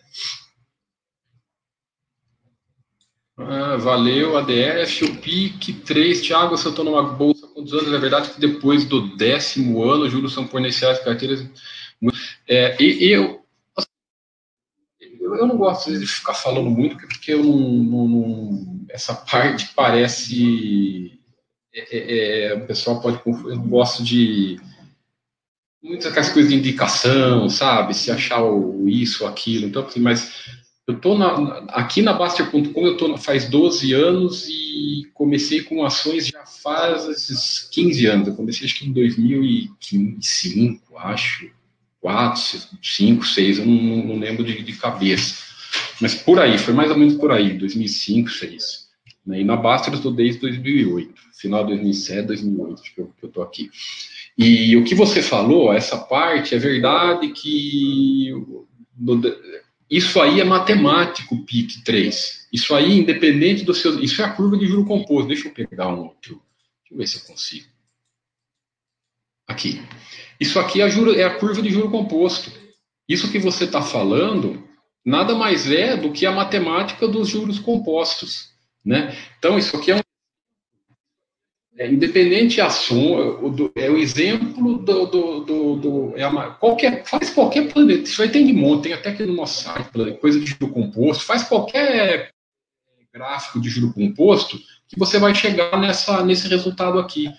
[3.41, 7.93] Ah, valeu, ADF, o PIC 3, Thiago, se eu estou numa bolsa com quantos anos?
[7.93, 11.49] É verdade que depois do décimo ano, os juros são por iniciais, carteiras.
[12.45, 13.41] É, e, eu,
[14.99, 21.18] eu não gosto de ficar falando muito, porque eu não, não, não essa parte parece.
[21.73, 23.21] É, é, é o pessoal pode.
[23.25, 24.59] Eu gosto de.
[25.81, 27.93] Muitas aquelas coisas de indicação, sabe?
[27.93, 29.65] Se achar o, isso, aquilo.
[29.65, 35.09] Então, assim, mas eu tô na, aqui na Baster.com, eu tô faz 12 anos e
[35.13, 38.27] comecei com ações já faz esses 15 anos.
[38.27, 41.49] Eu comecei acho que em 2005, acho.
[42.01, 45.43] 4, 5, 6, eu não, não lembro de, de, cabeça.
[46.01, 48.89] Mas por aí, foi mais ou menos por aí, 2005, 2006.
[49.25, 49.41] Né?
[49.41, 53.29] E na Baster eu estou desde 2008, final de 2007, 2008, que eu, que eu
[53.29, 53.69] tô aqui.
[54.37, 58.33] E o que você falou, essa parte, é verdade que
[59.89, 62.47] isso aí é matemático, PIC 3.
[62.53, 63.99] Isso aí, independente do seu.
[63.99, 65.27] Isso é a curva de juro composto.
[65.27, 66.41] Deixa eu pegar um outro.
[66.81, 67.67] Deixa eu ver se eu consigo.
[69.47, 69.81] Aqui.
[70.39, 72.51] Isso aqui é a, juro, é a curva de juro composto.
[73.07, 74.67] Isso que você está falando
[75.03, 78.51] nada mais é do que a matemática dos juros compostos.
[78.85, 79.17] Né?
[79.37, 80.01] Então, isso aqui é um
[81.79, 83.39] é, independente ação,
[83.73, 88.27] é o exemplo do, do, do, do é uma, qualquer, faz qualquer planeta, isso aí
[88.27, 92.31] tem de monte, tem até aqui no nosso site, coisa de juro composto, faz qualquer
[93.13, 94.59] gráfico de juro composto
[94.89, 97.31] que você vai chegar nessa, nesse resultado aqui.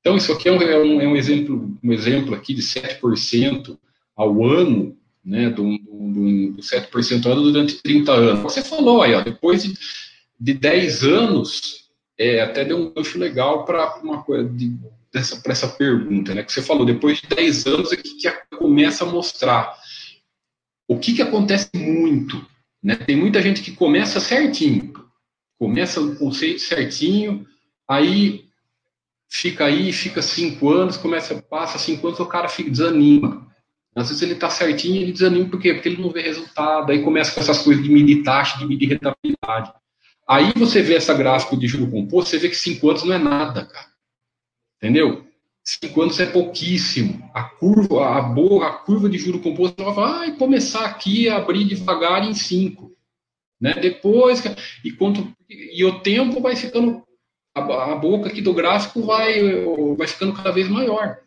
[0.00, 3.78] Então, isso aqui é um, é um, é um exemplo, um exemplo aqui de 7%
[4.16, 8.42] ao ano, né, do, do, do 7% ao ano durante 30 anos.
[8.42, 9.74] Você falou aí, ó, depois de,
[10.40, 11.85] de 10 anos,
[12.18, 14.74] é, até deu um gancho legal para uma coisa de,
[15.12, 16.42] dessa, para essa pergunta, né?
[16.42, 19.76] Que você falou, depois de 10 anos é que, que começa a mostrar.
[20.88, 22.44] O que, que acontece muito?
[22.82, 22.96] Né?
[22.96, 24.92] Tem muita gente que começa certinho,
[25.58, 27.46] começa o conceito certinho,
[27.88, 28.46] aí
[29.28, 33.46] fica aí, fica cinco anos, começa, passa cinco anos, o cara fica, desanima.
[33.94, 35.72] Às vezes ele está certinho, ele desanima por quê?
[35.72, 38.90] Porque ele não vê resultado, aí começa com essas coisas de medir taxa, de medir
[38.90, 39.72] rentabilidade.
[40.28, 43.18] Aí você vê essa gráfico de juro composto, você vê que cinco anos não é
[43.18, 43.86] nada, cara.
[44.76, 45.24] Entendeu?
[45.62, 47.30] Cinco anos é pouquíssimo.
[47.34, 52.24] A curva, a boa, a curva de juro composto vai começar aqui a abrir devagar
[52.24, 52.96] em cinco,
[53.60, 53.74] né?
[53.74, 54.42] Depois
[54.84, 57.04] e quanto e o tempo vai ficando
[57.54, 59.64] a, a boca aqui do gráfico vai
[59.96, 61.18] vai ficando cada vez maior,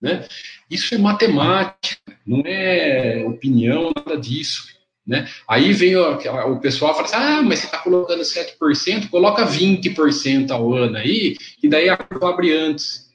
[0.00, 0.26] né?
[0.70, 4.68] Isso é matemática, não é opinião, nada disso.
[5.10, 5.28] Né?
[5.48, 6.14] Aí vem o,
[6.52, 11.36] o pessoal fala assim: ah, mas você está colocando 7%, coloca 20% ao ano aí,
[11.60, 13.10] e daí a curva abre antes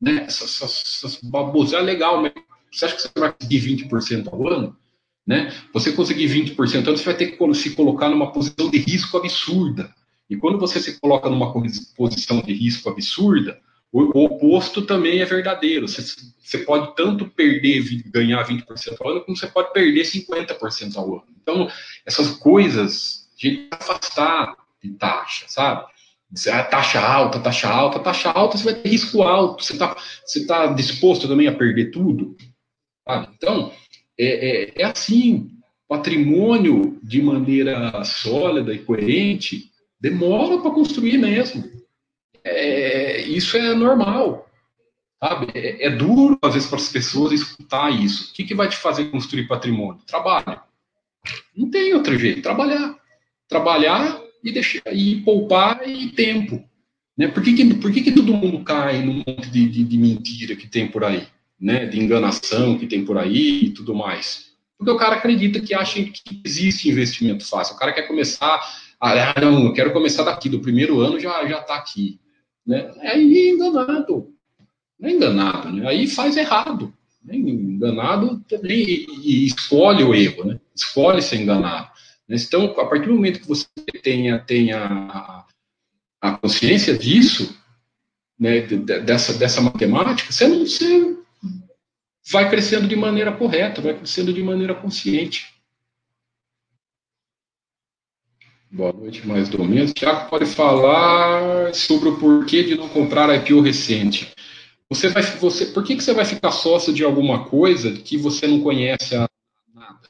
[0.00, 0.24] né?
[0.26, 2.32] Essas, essas baboseiras, é legal, mas
[2.72, 4.76] você acha que você vai conseguir 20% ao ano?
[5.26, 5.52] Né?
[5.72, 9.16] Você conseguir 20% ao ano, você vai ter que se colocar numa posição de risco
[9.16, 9.92] absurda.
[10.30, 11.52] E quando você se coloca numa
[11.96, 13.58] posição de risco absurda,
[13.92, 15.88] o, o oposto também é verdadeiro.
[15.88, 16.02] Você,
[16.38, 21.24] você pode tanto perder, ganhar 20% ao ano, como você pode perder 50% ao ano.
[21.42, 21.70] Então,
[22.04, 25.86] essas coisas, a gente afastar de taxa, sabe?
[26.52, 29.64] Ah, taxa alta, taxa alta, taxa alta, você vai ter risco alto.
[29.64, 32.36] Você está você tá disposto também a perder tudo?
[33.06, 33.28] Sabe?
[33.34, 33.72] Então,
[34.18, 35.50] é, é, é assim.
[35.88, 41.64] Patrimônio de maneira sólida e coerente demora para construir mesmo.
[42.44, 44.48] É, isso é normal.
[45.22, 45.46] Sabe?
[45.54, 48.30] É, é, duro, às vezes, para as pessoas escutar isso.
[48.30, 50.00] O que, que vai te fazer construir patrimônio?
[50.06, 50.60] Trabalho.
[51.56, 52.42] Não tem outro jeito.
[52.42, 52.96] Trabalhar.
[53.48, 56.62] Trabalhar e, deixar, e poupar e tempo.
[57.16, 57.26] Né?
[57.26, 60.54] Por, que, que, por que, que todo mundo cai num monte de, de, de, mentira
[60.54, 61.26] que tem por aí?
[61.60, 61.86] Né?
[61.86, 64.48] De enganação que tem por aí e tudo mais.
[64.78, 67.74] Porque o cara acredita que acha que existe investimento fácil.
[67.74, 68.60] O cara quer começar.
[69.00, 72.20] Ah, não, eu quero começar daqui, do primeiro ano já já está aqui.
[72.68, 72.92] Né?
[73.00, 74.30] Aí é enganado.
[75.00, 75.88] Não é enganado, né?
[75.88, 76.92] aí faz errado.
[77.24, 77.36] Né?
[77.36, 80.60] Enganado também e, e escolhe o erro, né?
[80.76, 81.88] escolhe ser enganado.
[82.28, 83.66] Então, a partir do momento que você
[84.02, 85.46] tenha, tenha a,
[86.20, 87.58] a consciência disso,
[88.38, 91.16] né, dessa, dessa matemática, você não você
[92.30, 95.46] vai crescendo de maneira correta, vai crescendo de maneira consciente.
[98.70, 99.94] Boa noite, mais ou menos.
[99.94, 104.30] Tiago pode falar sobre o porquê de não comprar IPO recente.
[104.90, 108.46] Você vai, você, por que, que você vai ficar sócio de alguma coisa que você
[108.46, 109.26] não conhece a
[109.74, 110.00] nada?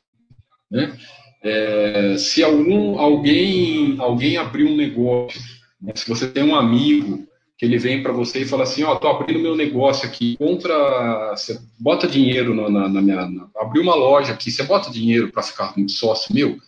[0.68, 0.98] Né?
[1.42, 5.40] É, se algum, alguém, alguém abrir um negócio,
[5.80, 8.92] né, se você tem um amigo que ele vem para você e fala assim, ó,
[8.92, 13.48] oh, tô abrindo meu negócio aqui, compra, você bota dinheiro na, na, na minha, na,
[13.76, 16.58] uma loja aqui, você bota dinheiro para ficar sócio meu,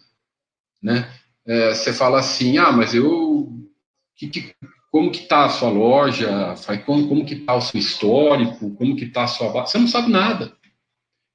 [0.80, 1.08] né?
[1.46, 3.52] É, você fala assim, ah, mas eu,
[4.16, 4.54] que, que,
[4.90, 9.06] como que tá a sua loja, como, como que tá o seu histórico, como que
[9.06, 10.52] tá a sua base, você não sabe nada.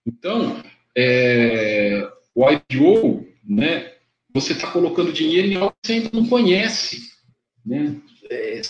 [0.06, 0.62] Então,
[0.96, 3.94] é, o IPO, né,
[4.34, 7.12] você está colocando dinheiro em algo que você ainda não conhece.
[7.66, 7.96] Né?
[8.30, 8.62] É,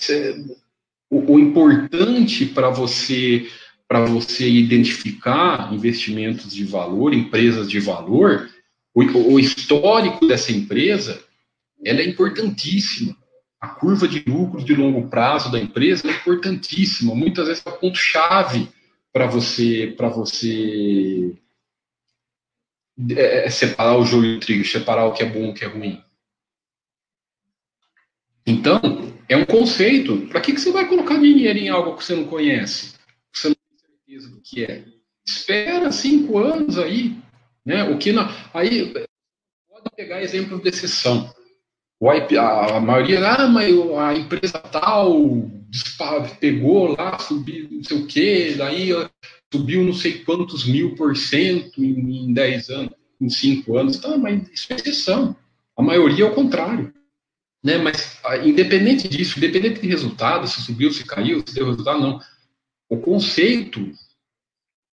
[1.10, 3.48] o, o importante para você
[3.88, 8.50] para você identificar investimentos de valor, empresas de valor,
[8.96, 11.22] o, o histórico dessa empresa,
[11.84, 13.16] ela é importantíssima.
[13.60, 17.14] A curva de lucros de longo prazo da empresa é importantíssima.
[17.14, 18.70] Muitas vezes é o ponto chave
[19.12, 21.36] para você para você
[23.12, 25.66] é, é, separar o joio do trigo, separar o que é bom e o que
[25.66, 26.02] é ruim.
[28.46, 28.80] Então,
[29.28, 30.28] é um conceito.
[30.28, 32.96] Para que, que você vai colocar dinheiro em algo que você não conhece?
[33.34, 34.86] Você não tem certeza do que é?
[35.26, 37.18] Espera cinco anos aí.
[37.66, 37.84] Né?
[37.84, 41.34] O que não, aí pode pegar exemplos de exceção.
[41.99, 45.49] O IP, a, a maioria, ah, mas a empresa tal
[46.39, 48.91] pegou lá, subiu não sei o quê, daí
[49.51, 53.97] subiu não sei quantos mil por cento em, em 10 anos, em 5 anos.
[53.97, 55.36] Tá, mas isso é exceção.
[55.78, 56.93] A maioria é o contrário.
[57.63, 57.78] Né?
[57.78, 62.20] Mas, independente disso, independente de resultado, se subiu, se caiu, se deu resultado, não.
[62.88, 63.91] O conceito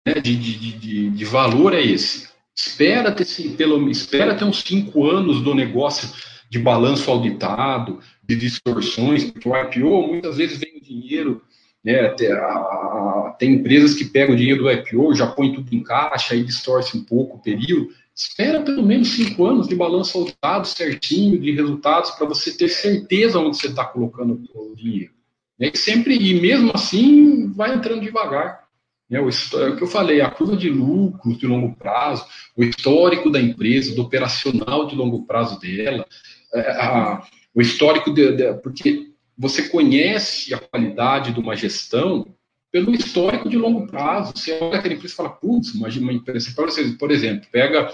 [0.06, 2.28] né, de, de, de, de, valor é esse.
[2.58, 6.08] Espera ter, pelo, espera ter uns 5 anos do negócio
[6.50, 11.42] de balanço auditado, de distorções, porque o IPO muitas vezes vem o dinheiro
[11.84, 15.82] né, tem, a, tem empresas que pegam o dinheiro do IPO, já põe tudo em
[15.82, 17.88] caixa e distorce um pouco o período.
[18.14, 23.38] Espera pelo menos cinco anos de balanço auditado certinho, de resultados, para você ter certeza
[23.38, 25.12] onde você está colocando o dinheiro.
[25.58, 28.67] E sempre, e mesmo assim, vai entrando devagar.
[29.08, 32.62] Né, o, é o que eu falei, a curva de lucros de longo prazo, o
[32.62, 36.06] histórico da empresa, do operacional de longo prazo dela,
[36.54, 42.26] é, a, o histórico de, de, porque você conhece a qualidade de uma gestão
[42.70, 44.32] pelo histórico de longo prazo.
[44.36, 46.52] Você olha aquela empresa e fala, putz, imagina uma empresa,
[46.98, 47.92] por exemplo, pega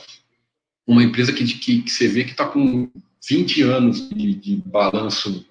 [0.86, 2.90] uma empresa que, que, que você vê que está com
[3.28, 5.46] 20 anos de, de, balanço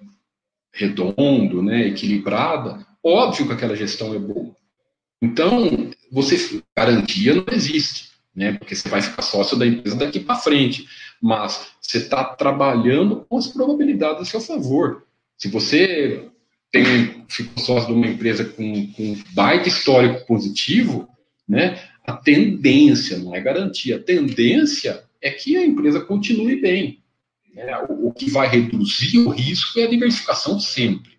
[0.72, 4.54] redondo, né, equilibrada, óbvio que aquela gestão é boa.
[5.22, 8.52] Então, você garantia não existe, né?
[8.52, 10.86] Porque você vai ficar sócio da empresa daqui para frente.
[11.20, 15.04] Mas você está trabalhando com as probabilidades a seu favor.
[15.36, 16.28] Se você
[16.70, 21.08] tem ficou sócio de uma empresa com, com baita histórico positivo,
[21.48, 21.80] né?
[22.06, 27.02] A tendência, não é garantia, a tendência é que a empresa continue bem.
[27.54, 27.78] Né?
[27.88, 31.12] O, o, que vai reduzir o risco é a diversificação sempre.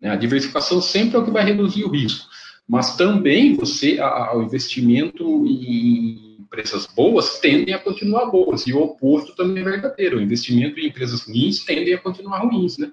[0.00, 0.10] Né?
[0.10, 2.26] A diversificação sempre é o que vai reduzir o risco.
[2.68, 8.82] Mas também você, a, o investimento em empresas boas tendem a continuar boas, e o
[8.82, 10.18] oposto também é verdadeiro.
[10.18, 12.92] O investimento em empresas ruins tendem a continuar ruins, né?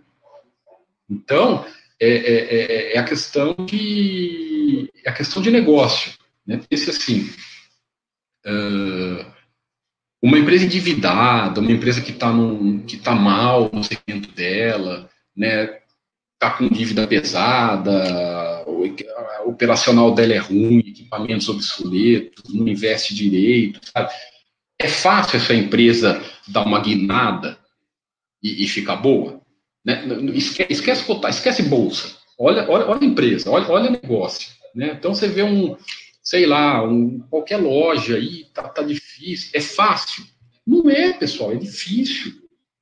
[1.09, 1.65] Então,
[1.99, 6.13] é, é, é, é a questão de é a questão de negócio,
[6.45, 6.61] né?
[6.69, 7.29] Pense assim,
[10.21, 12.31] uma empresa endividada, uma empresa que está
[12.87, 15.79] que tá mal no segmento dela, né?
[16.33, 18.58] Está com dívida pesada,
[19.45, 24.11] operacional dela é ruim, equipamentos obsoletos, não investe direito, sabe?
[24.77, 27.57] É fácil essa empresa dar uma guinada
[28.41, 29.41] e, e ficar boa?
[29.83, 30.05] Né?
[30.33, 32.17] Esquece, esquece, esquece bolsa.
[32.37, 34.51] Olha, olha, olha a empresa, olha, olha negócio.
[34.73, 34.95] Né?
[34.97, 35.75] Então você vê um,
[36.23, 39.51] sei lá, um, qualquer loja aí, tá, tá difícil.
[39.53, 40.23] É fácil?
[40.65, 42.33] Não é, pessoal, é difícil.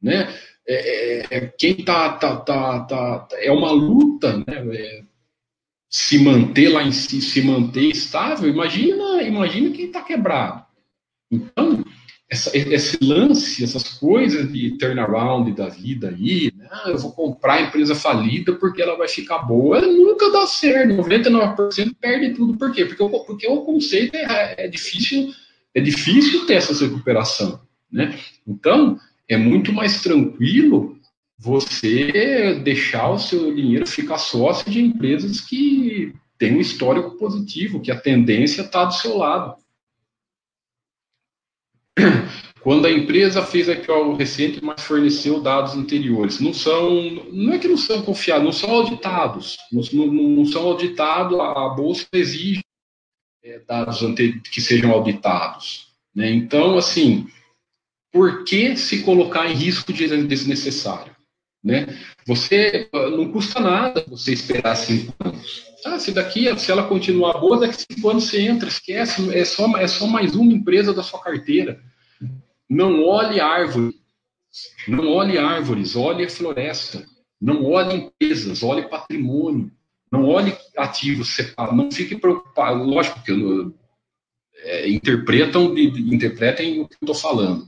[0.01, 0.31] Né?
[0.67, 4.45] É, é, é quem tá, tá, tá, tá, é uma luta, né?
[4.47, 5.03] É,
[5.89, 10.65] se manter lá em si, se manter estável, imagina, imagina quem está quebrado.
[11.31, 11.83] Então,
[12.29, 16.67] essa, esse lance, essas coisas de turnaround da vida aí, né?
[16.69, 20.93] ah, eu vou comprar a empresa falida porque ela vai ficar boa, nunca dá certo,
[20.95, 22.85] 99% perde tudo, por quê?
[22.85, 25.33] Porque, porque o conceito é, é, difícil,
[25.73, 28.17] é difícil ter essa recuperação, né?
[28.45, 30.96] Então, é muito mais tranquilo
[31.37, 37.91] você deixar o seu dinheiro ficar sócio de empresas que têm um histórico positivo, que
[37.91, 39.55] a tendência está do seu lado.
[42.61, 47.59] Quando a empresa fez aqui o recente, mas forneceu dados anteriores, não são, não é
[47.59, 52.61] que não são confiados, não são auditados, não, não, são auditados, a bolsa exige
[53.43, 53.99] é, dados
[54.51, 55.93] que sejam auditados.
[56.13, 56.29] Né?
[56.31, 57.27] Então, assim,
[58.11, 61.16] por que se colocar em risco desnecessário?
[61.67, 61.85] Né?
[62.25, 65.65] Você não custa nada você esperar cinco anos.
[65.85, 69.77] Ah, se daqui, se ela continuar boa, daqui cinco anos você entra, esquece, é só,
[69.77, 71.77] é só mais uma empresa da sua carteira.
[72.69, 73.93] Não olhe árvore,
[74.87, 77.05] não olhe árvores, olhe a floresta.
[77.39, 79.69] Não olhe empresas, olhe patrimônio.
[80.09, 82.81] Não olhe ativos separados, não fique preocupado.
[82.81, 83.75] Lógico que eu,
[84.55, 87.67] é, interpretam, interpretem o que eu estou falando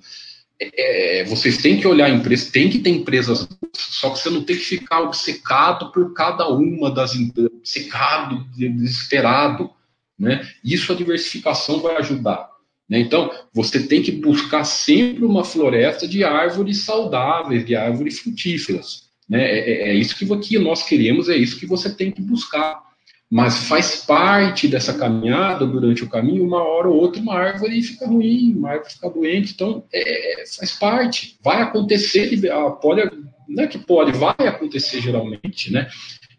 [0.61, 4.43] é, vocês têm que olhar a empresa, tem que ter empresas só que você não
[4.43, 9.69] tem que ficar obcecado por cada uma das empresas, obcecado, desesperado,
[10.17, 10.47] né?
[10.63, 12.49] Isso a diversificação vai ajudar.
[12.89, 12.99] Né?
[12.99, 19.09] Então, você tem que buscar sempre uma floresta de árvores saudáveis, de árvores frutíferas.
[19.29, 19.43] Né?
[19.43, 22.88] É, é, é isso que, que nós queremos, é isso que você tem que buscar
[23.29, 28.07] mas faz parte dessa caminhada durante o caminho, uma hora ou outra uma árvore fica
[28.07, 33.07] ruim, uma árvore fica doente, então é, é faz parte, vai acontecer, ah, pode,
[33.47, 35.87] não é que pode, vai acontecer geralmente, né?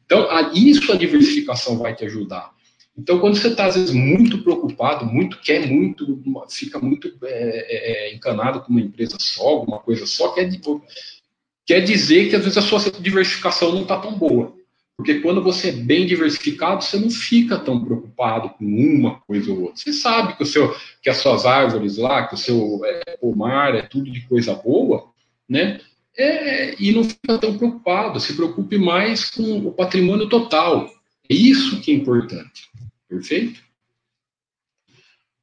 [0.05, 2.51] Então, a, isso a diversificação vai te ajudar.
[2.99, 6.20] Então, quando você está, às vezes, muito preocupado, muito quer muito,
[6.51, 10.51] fica muito é, é, é, encanado com uma empresa só, alguma coisa só, quer,
[11.64, 14.53] quer dizer que, às vezes, a sua diversificação não está tão boa.
[15.01, 19.62] Porque quando você é bem diversificado, você não fica tão preocupado com uma coisa ou
[19.62, 19.76] outra.
[19.76, 23.74] Você sabe que, o seu, que as suas árvores lá, que o seu é, pomar
[23.74, 25.11] é tudo de coisa boa,
[25.49, 25.80] né?
[26.14, 28.20] É, e não fica tão preocupado.
[28.20, 30.91] Se preocupe mais com o patrimônio total.
[31.30, 32.68] É isso que é importante.
[33.08, 33.62] Perfeito?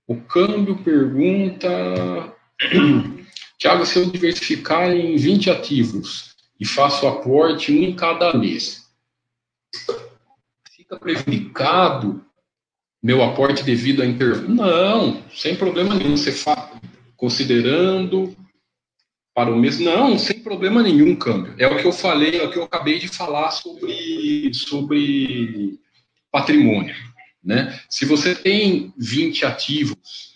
[0.05, 2.31] O câmbio pergunta.
[3.57, 8.86] Tiago, se eu diversificar em 20 ativos e faço aporte um em cada mês,
[10.75, 12.23] fica prejudicado
[13.01, 14.41] meu aporte devido à inter...
[14.49, 16.17] Não, sem problema nenhum.
[16.17, 16.71] Você fa...
[17.15, 18.35] considerando
[19.37, 19.79] para o mês.
[19.79, 21.53] Não, sem problema nenhum, câmbio.
[21.59, 25.79] É o que eu falei, é o que eu acabei de falar sobre, sobre
[26.31, 26.95] patrimônio.
[27.43, 27.79] Né?
[27.87, 30.35] Se você tem 20 ativos,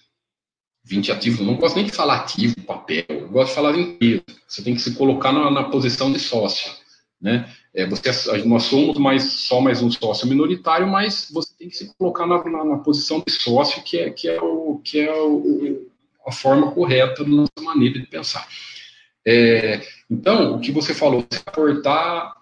[0.85, 4.23] 20 ativos, não gosto nem de falar ativo, papel, eu gosto de falar peso.
[4.47, 6.71] Você tem que se colocar na, na posição de sócio.
[7.19, 7.51] Né?
[7.73, 8.11] É, você,
[8.45, 12.43] nós somos mais, só mais um sócio minoritário, mas você tem que se colocar na,
[12.43, 15.87] na, na posição de sócio, que é, que é, o, que é o,
[16.27, 18.47] a forma correta da nossa maneira de pensar.
[19.25, 22.41] É, então, o que você falou, se aportar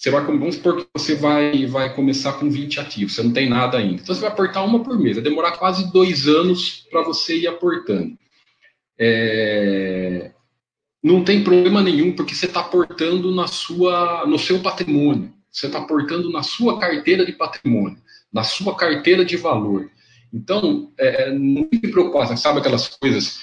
[0.00, 3.50] você vai, vamos supor que você vai, vai começar com 20 ativos, você não tem
[3.50, 4.00] nada ainda.
[4.00, 7.46] Então você vai aportar uma por mês, vai demorar quase dois anos para você ir
[7.46, 8.16] aportando.
[8.98, 10.30] É,
[11.02, 15.78] não tem problema nenhum, porque você está aportando na sua, no seu patrimônio, você está
[15.78, 17.98] aportando na sua carteira de patrimônio,
[18.32, 19.90] na sua carteira de valor.
[20.32, 23.40] Então, é, não fique preocupado, sabe aquelas coisas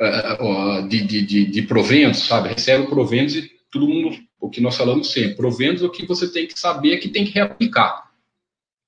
[0.00, 2.48] é, de, de, de, de proventos, sabe?
[2.48, 6.46] Recebe proventos e todo mundo, o que nós falamos sempre, proventos, o que você tem
[6.46, 8.10] que saber é que tem que reaplicar.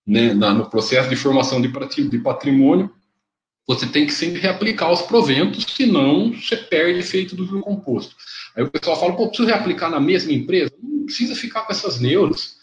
[0.06, 0.32] Né?
[0.32, 1.68] Na, no processo de formação de
[2.18, 2.90] patrimônio,
[3.66, 8.14] você tem que sempre reaplicar os proventos, senão você perde efeito do juro composto.
[8.54, 10.72] Aí o pessoal fala, pô, preciso reaplicar na mesma empresa?
[10.80, 12.56] Não precisa ficar com essas neuras.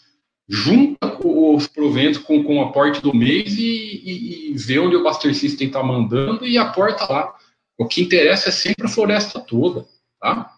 [0.48, 5.02] Junta os proventos com, com o aporte do mês e, e, e vê onde o
[5.02, 7.34] Buster System está mandando e aporta lá.
[7.76, 9.86] O que interessa é sempre a floresta toda,
[10.20, 10.54] tá?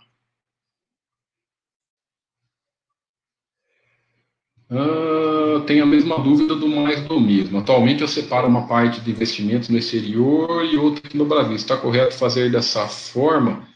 [5.57, 7.59] Uh, tenho a mesma dúvida do mais do mesmo.
[7.59, 11.55] Atualmente eu separo uma parte de investimentos no exterior e outra aqui no Brasil.
[11.55, 13.67] Está correto fazer dessa forma?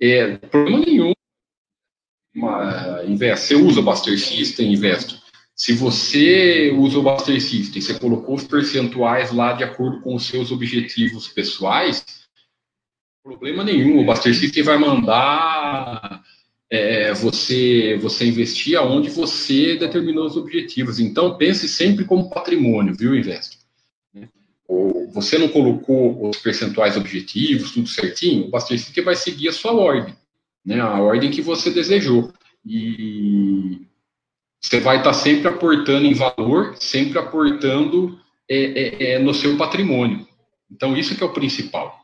[0.00, 1.12] É, problema nenhum.
[2.34, 3.46] Uma, investe.
[3.46, 5.20] Você usa o Buster System, investe.
[5.54, 10.26] Se você usa o Buster System, você colocou os percentuais lá de acordo com os
[10.26, 12.02] seus objetivos pessoais,
[13.22, 14.00] problema nenhum.
[14.00, 16.22] O Buster System vai mandar
[16.70, 21.00] é, você, você investir aonde você determinou os objetivos.
[21.00, 23.58] Então, pense sempre como patrimônio, viu, Investor?
[25.12, 29.72] Você não colocou os percentuais objetivos, tudo certinho, o Buster System vai seguir a sua
[29.72, 30.14] ordem,
[30.64, 32.32] né, a ordem que você desejou.
[32.64, 33.80] E
[34.60, 40.24] você vai estar sempre aportando em valor, sempre aportando é, é, é no seu patrimônio.
[40.70, 41.99] Então, isso que é o principal.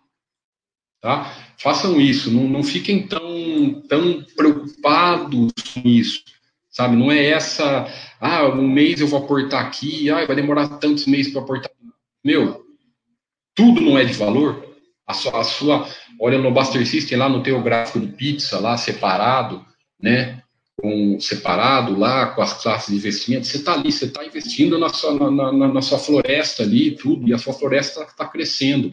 [1.01, 1.33] Tá?
[1.59, 6.23] Façam isso, não, não fiquem tão, tão preocupados com isso,
[6.71, 6.97] sabe?
[6.97, 7.87] Não é essa,
[8.21, 11.71] ah, um mês eu vou aportar aqui, ah, vai demorar tantos meses para aportar.
[12.25, 12.65] Meu,
[13.55, 14.67] tudo não é de valor.
[15.07, 15.89] A sua, a sua,
[16.21, 19.65] olha no Buster System, lá no teu gráfico de pizza, lá separado,
[20.01, 20.43] né?
[20.79, 24.91] Com, separado lá com as classes de investimento, você está ali, você está investindo na
[24.91, 28.93] sua, na, na, na, sua floresta ali, tudo, e a sua floresta está crescendo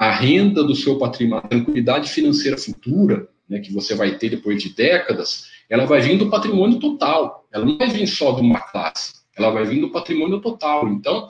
[0.00, 4.62] a renda do seu patrimônio, a tranquilidade financeira futura, né, que você vai ter depois
[4.62, 7.46] de décadas, ela vai vir do patrimônio total.
[7.52, 10.88] Ela não vai vir só de uma classe, ela vai vir do patrimônio total.
[10.88, 11.28] Então,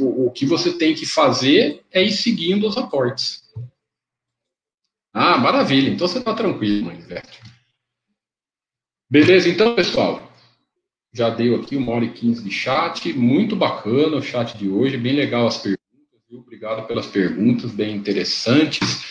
[0.00, 3.42] o, que você tem que fazer é ir seguindo os aportes.
[5.12, 5.90] Ah, maravilha.
[5.90, 7.40] Então você está tranquilo, investe.
[9.10, 10.22] Beleza, então, pessoal.
[11.12, 13.12] Já deu aqui uma hora e quinze de chat.
[13.12, 14.96] Muito bacana o chat de hoje.
[14.96, 15.77] Bem legal as perguntas
[16.30, 19.02] Obrigado pelas perguntas, bem interessantes.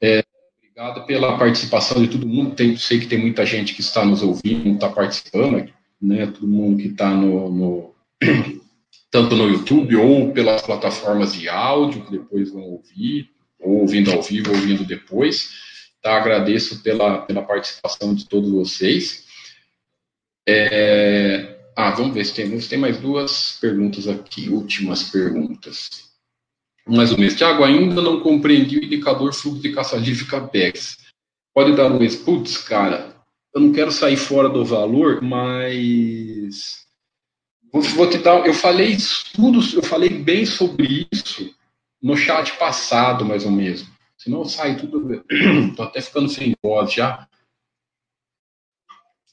[0.00, 0.24] É,
[0.58, 2.56] obrigado pela participação de todo mundo.
[2.56, 5.70] Tem, sei que tem muita gente que está nos ouvindo, está participando,
[6.02, 6.26] né?
[6.26, 7.94] Todo mundo que está no, no,
[9.08, 13.30] tanto no YouTube ou pelas plataformas de áudio que depois vão ouvir,
[13.60, 15.50] ou ouvindo ao vivo, ou ouvindo depois.
[16.02, 16.16] Tá?
[16.16, 19.24] Agradeço pela, pela participação de todos vocês.
[20.46, 26.12] É, ah, vamos ver se tem, tem mais duas perguntas aqui, últimas perguntas
[26.86, 27.34] mais ou menos.
[27.34, 30.98] Tiago, ainda não compreendi o indicador fluxo de caixa livre CAPEX.
[31.54, 32.16] Pode dar um mês?
[32.16, 33.14] Putz, cara,
[33.54, 36.84] eu não quero sair fora do valor, mas
[37.72, 38.46] vou te dar.
[38.46, 38.96] Eu falei
[39.32, 41.54] tudo, eu falei bem sobre isso
[42.02, 43.86] no chat passado, mais ou menos.
[44.18, 45.24] Senão eu saio tudo.
[45.76, 47.26] Tô até ficando sem voz já.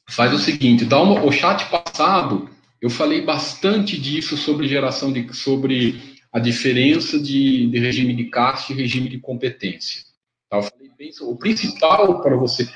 [0.09, 2.49] Faz o seguinte, dá uma, o chat passado
[2.81, 8.71] eu falei bastante disso sobre geração de sobre a diferença de, de regime de caixa
[8.71, 10.03] e regime de competência.
[10.49, 10.57] Tá?
[10.57, 12.69] Eu falei bem, o principal para você,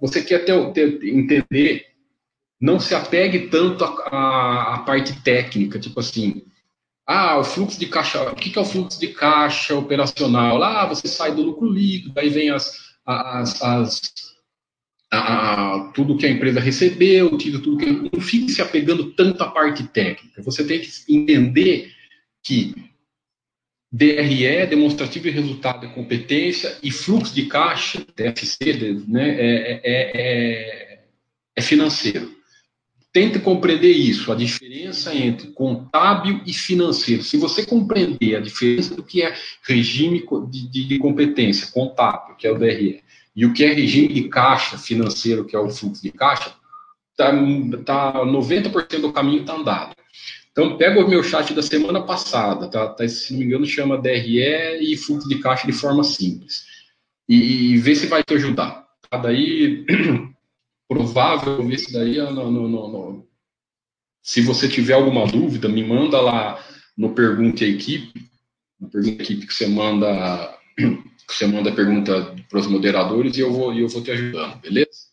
[0.00, 1.86] você quer ter, ter, entender,
[2.60, 6.44] não se apegue tanto à, parte técnica, tipo assim,
[7.06, 10.56] ah, o fluxo de caixa, o que é o fluxo de caixa operacional?
[10.56, 14.12] Lá você sai do lucro líquido, aí vem as, as, as
[15.12, 19.86] a, tudo que a empresa recebeu, tudo que não fique se apegando tanto à parte
[19.88, 20.42] técnica.
[20.42, 21.92] Você tem que entender
[22.44, 22.74] que
[23.90, 31.04] DRE, demonstrativo de resultado de competência, e fluxo de caixa, DFC, né, é, é, é,
[31.56, 32.34] é financeiro.
[33.12, 37.22] Tente compreender isso, a diferença entre contábil e financeiro.
[37.22, 42.48] Se você compreender a diferença do que é regime de, de, de competência contábil, que
[42.48, 43.00] é o DRE,
[43.36, 46.52] e o que é regime de caixa financeiro, que é o fluxo de caixa,
[47.16, 47.30] tá,
[47.84, 49.94] tá 90% do caminho está andado.
[50.54, 53.98] Então, pega o meu chat da semana passada, tá, tá, se não me engano, chama
[53.98, 56.64] DRE e fluxo de caixa de forma simples.
[57.28, 58.86] E, e vê se vai te ajudar.
[59.10, 59.16] Tá?
[59.18, 59.84] Daí,
[60.88, 63.28] provável, esse daí, no, no, no,
[64.22, 66.64] se você tiver alguma dúvida, me manda lá
[66.96, 68.30] no Pergunte a Equipe,
[68.78, 73.36] no Pergunte a Equipe que você manda, que você manda a pergunta para os moderadores
[73.36, 75.08] e eu vou, eu vou te ajudando, beleza?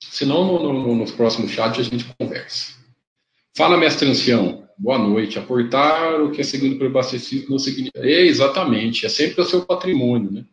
[0.00, 2.81] Senão, no, no, nos próximos chats a gente conversa.
[3.54, 4.66] Fala, mestre ancião.
[4.78, 5.38] Boa noite.
[5.38, 7.98] Aportar o que é seguido pelo abastecismo não significa.
[7.98, 10.44] É, exatamente, é sempre o seu patrimônio, né?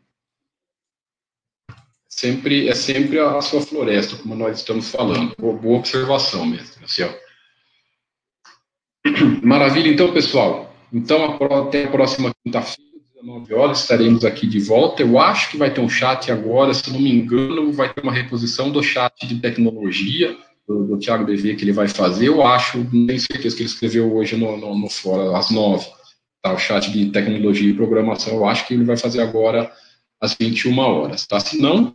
[2.09, 5.33] Sempre, é sempre a sua floresta, como nós estamos falando.
[5.39, 7.15] Boa, boa observação, mestre ancião.
[9.41, 10.75] Maravilha, então, pessoal.
[10.91, 15.01] Então, até a próxima quinta-feira, 19 horas, estaremos aqui de volta.
[15.01, 18.11] Eu acho que vai ter um chat agora, se não me engano, vai ter uma
[18.11, 20.37] reposição do chat de tecnologia
[20.69, 22.27] do, do Thiago DV que ele vai fazer.
[22.27, 25.87] Eu acho, tenho certeza que ele escreveu hoje no, no, no Fora, às 9.
[26.41, 29.69] Tá, o chat de tecnologia e programação, eu acho que ele vai fazer agora
[30.21, 31.25] às 21 horas.
[31.25, 31.39] Tá?
[31.39, 31.93] Se não,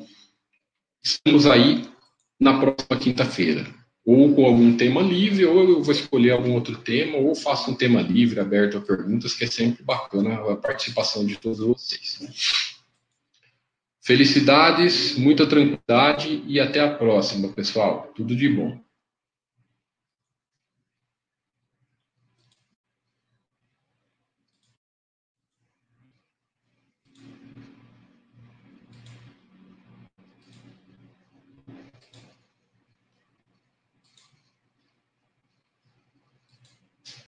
[1.02, 1.86] estamos aí
[2.38, 3.64] na próxima quinta-feira
[4.05, 7.74] ou com algum tema livre, ou eu vou escolher algum outro tema, ou faço um
[7.74, 12.73] tema livre, aberto a perguntas, que é sempre bacana a participação de todos vocês.
[14.05, 18.12] Felicidades, muita tranquilidade e até a próxima, pessoal.
[18.14, 18.84] Tudo de bom.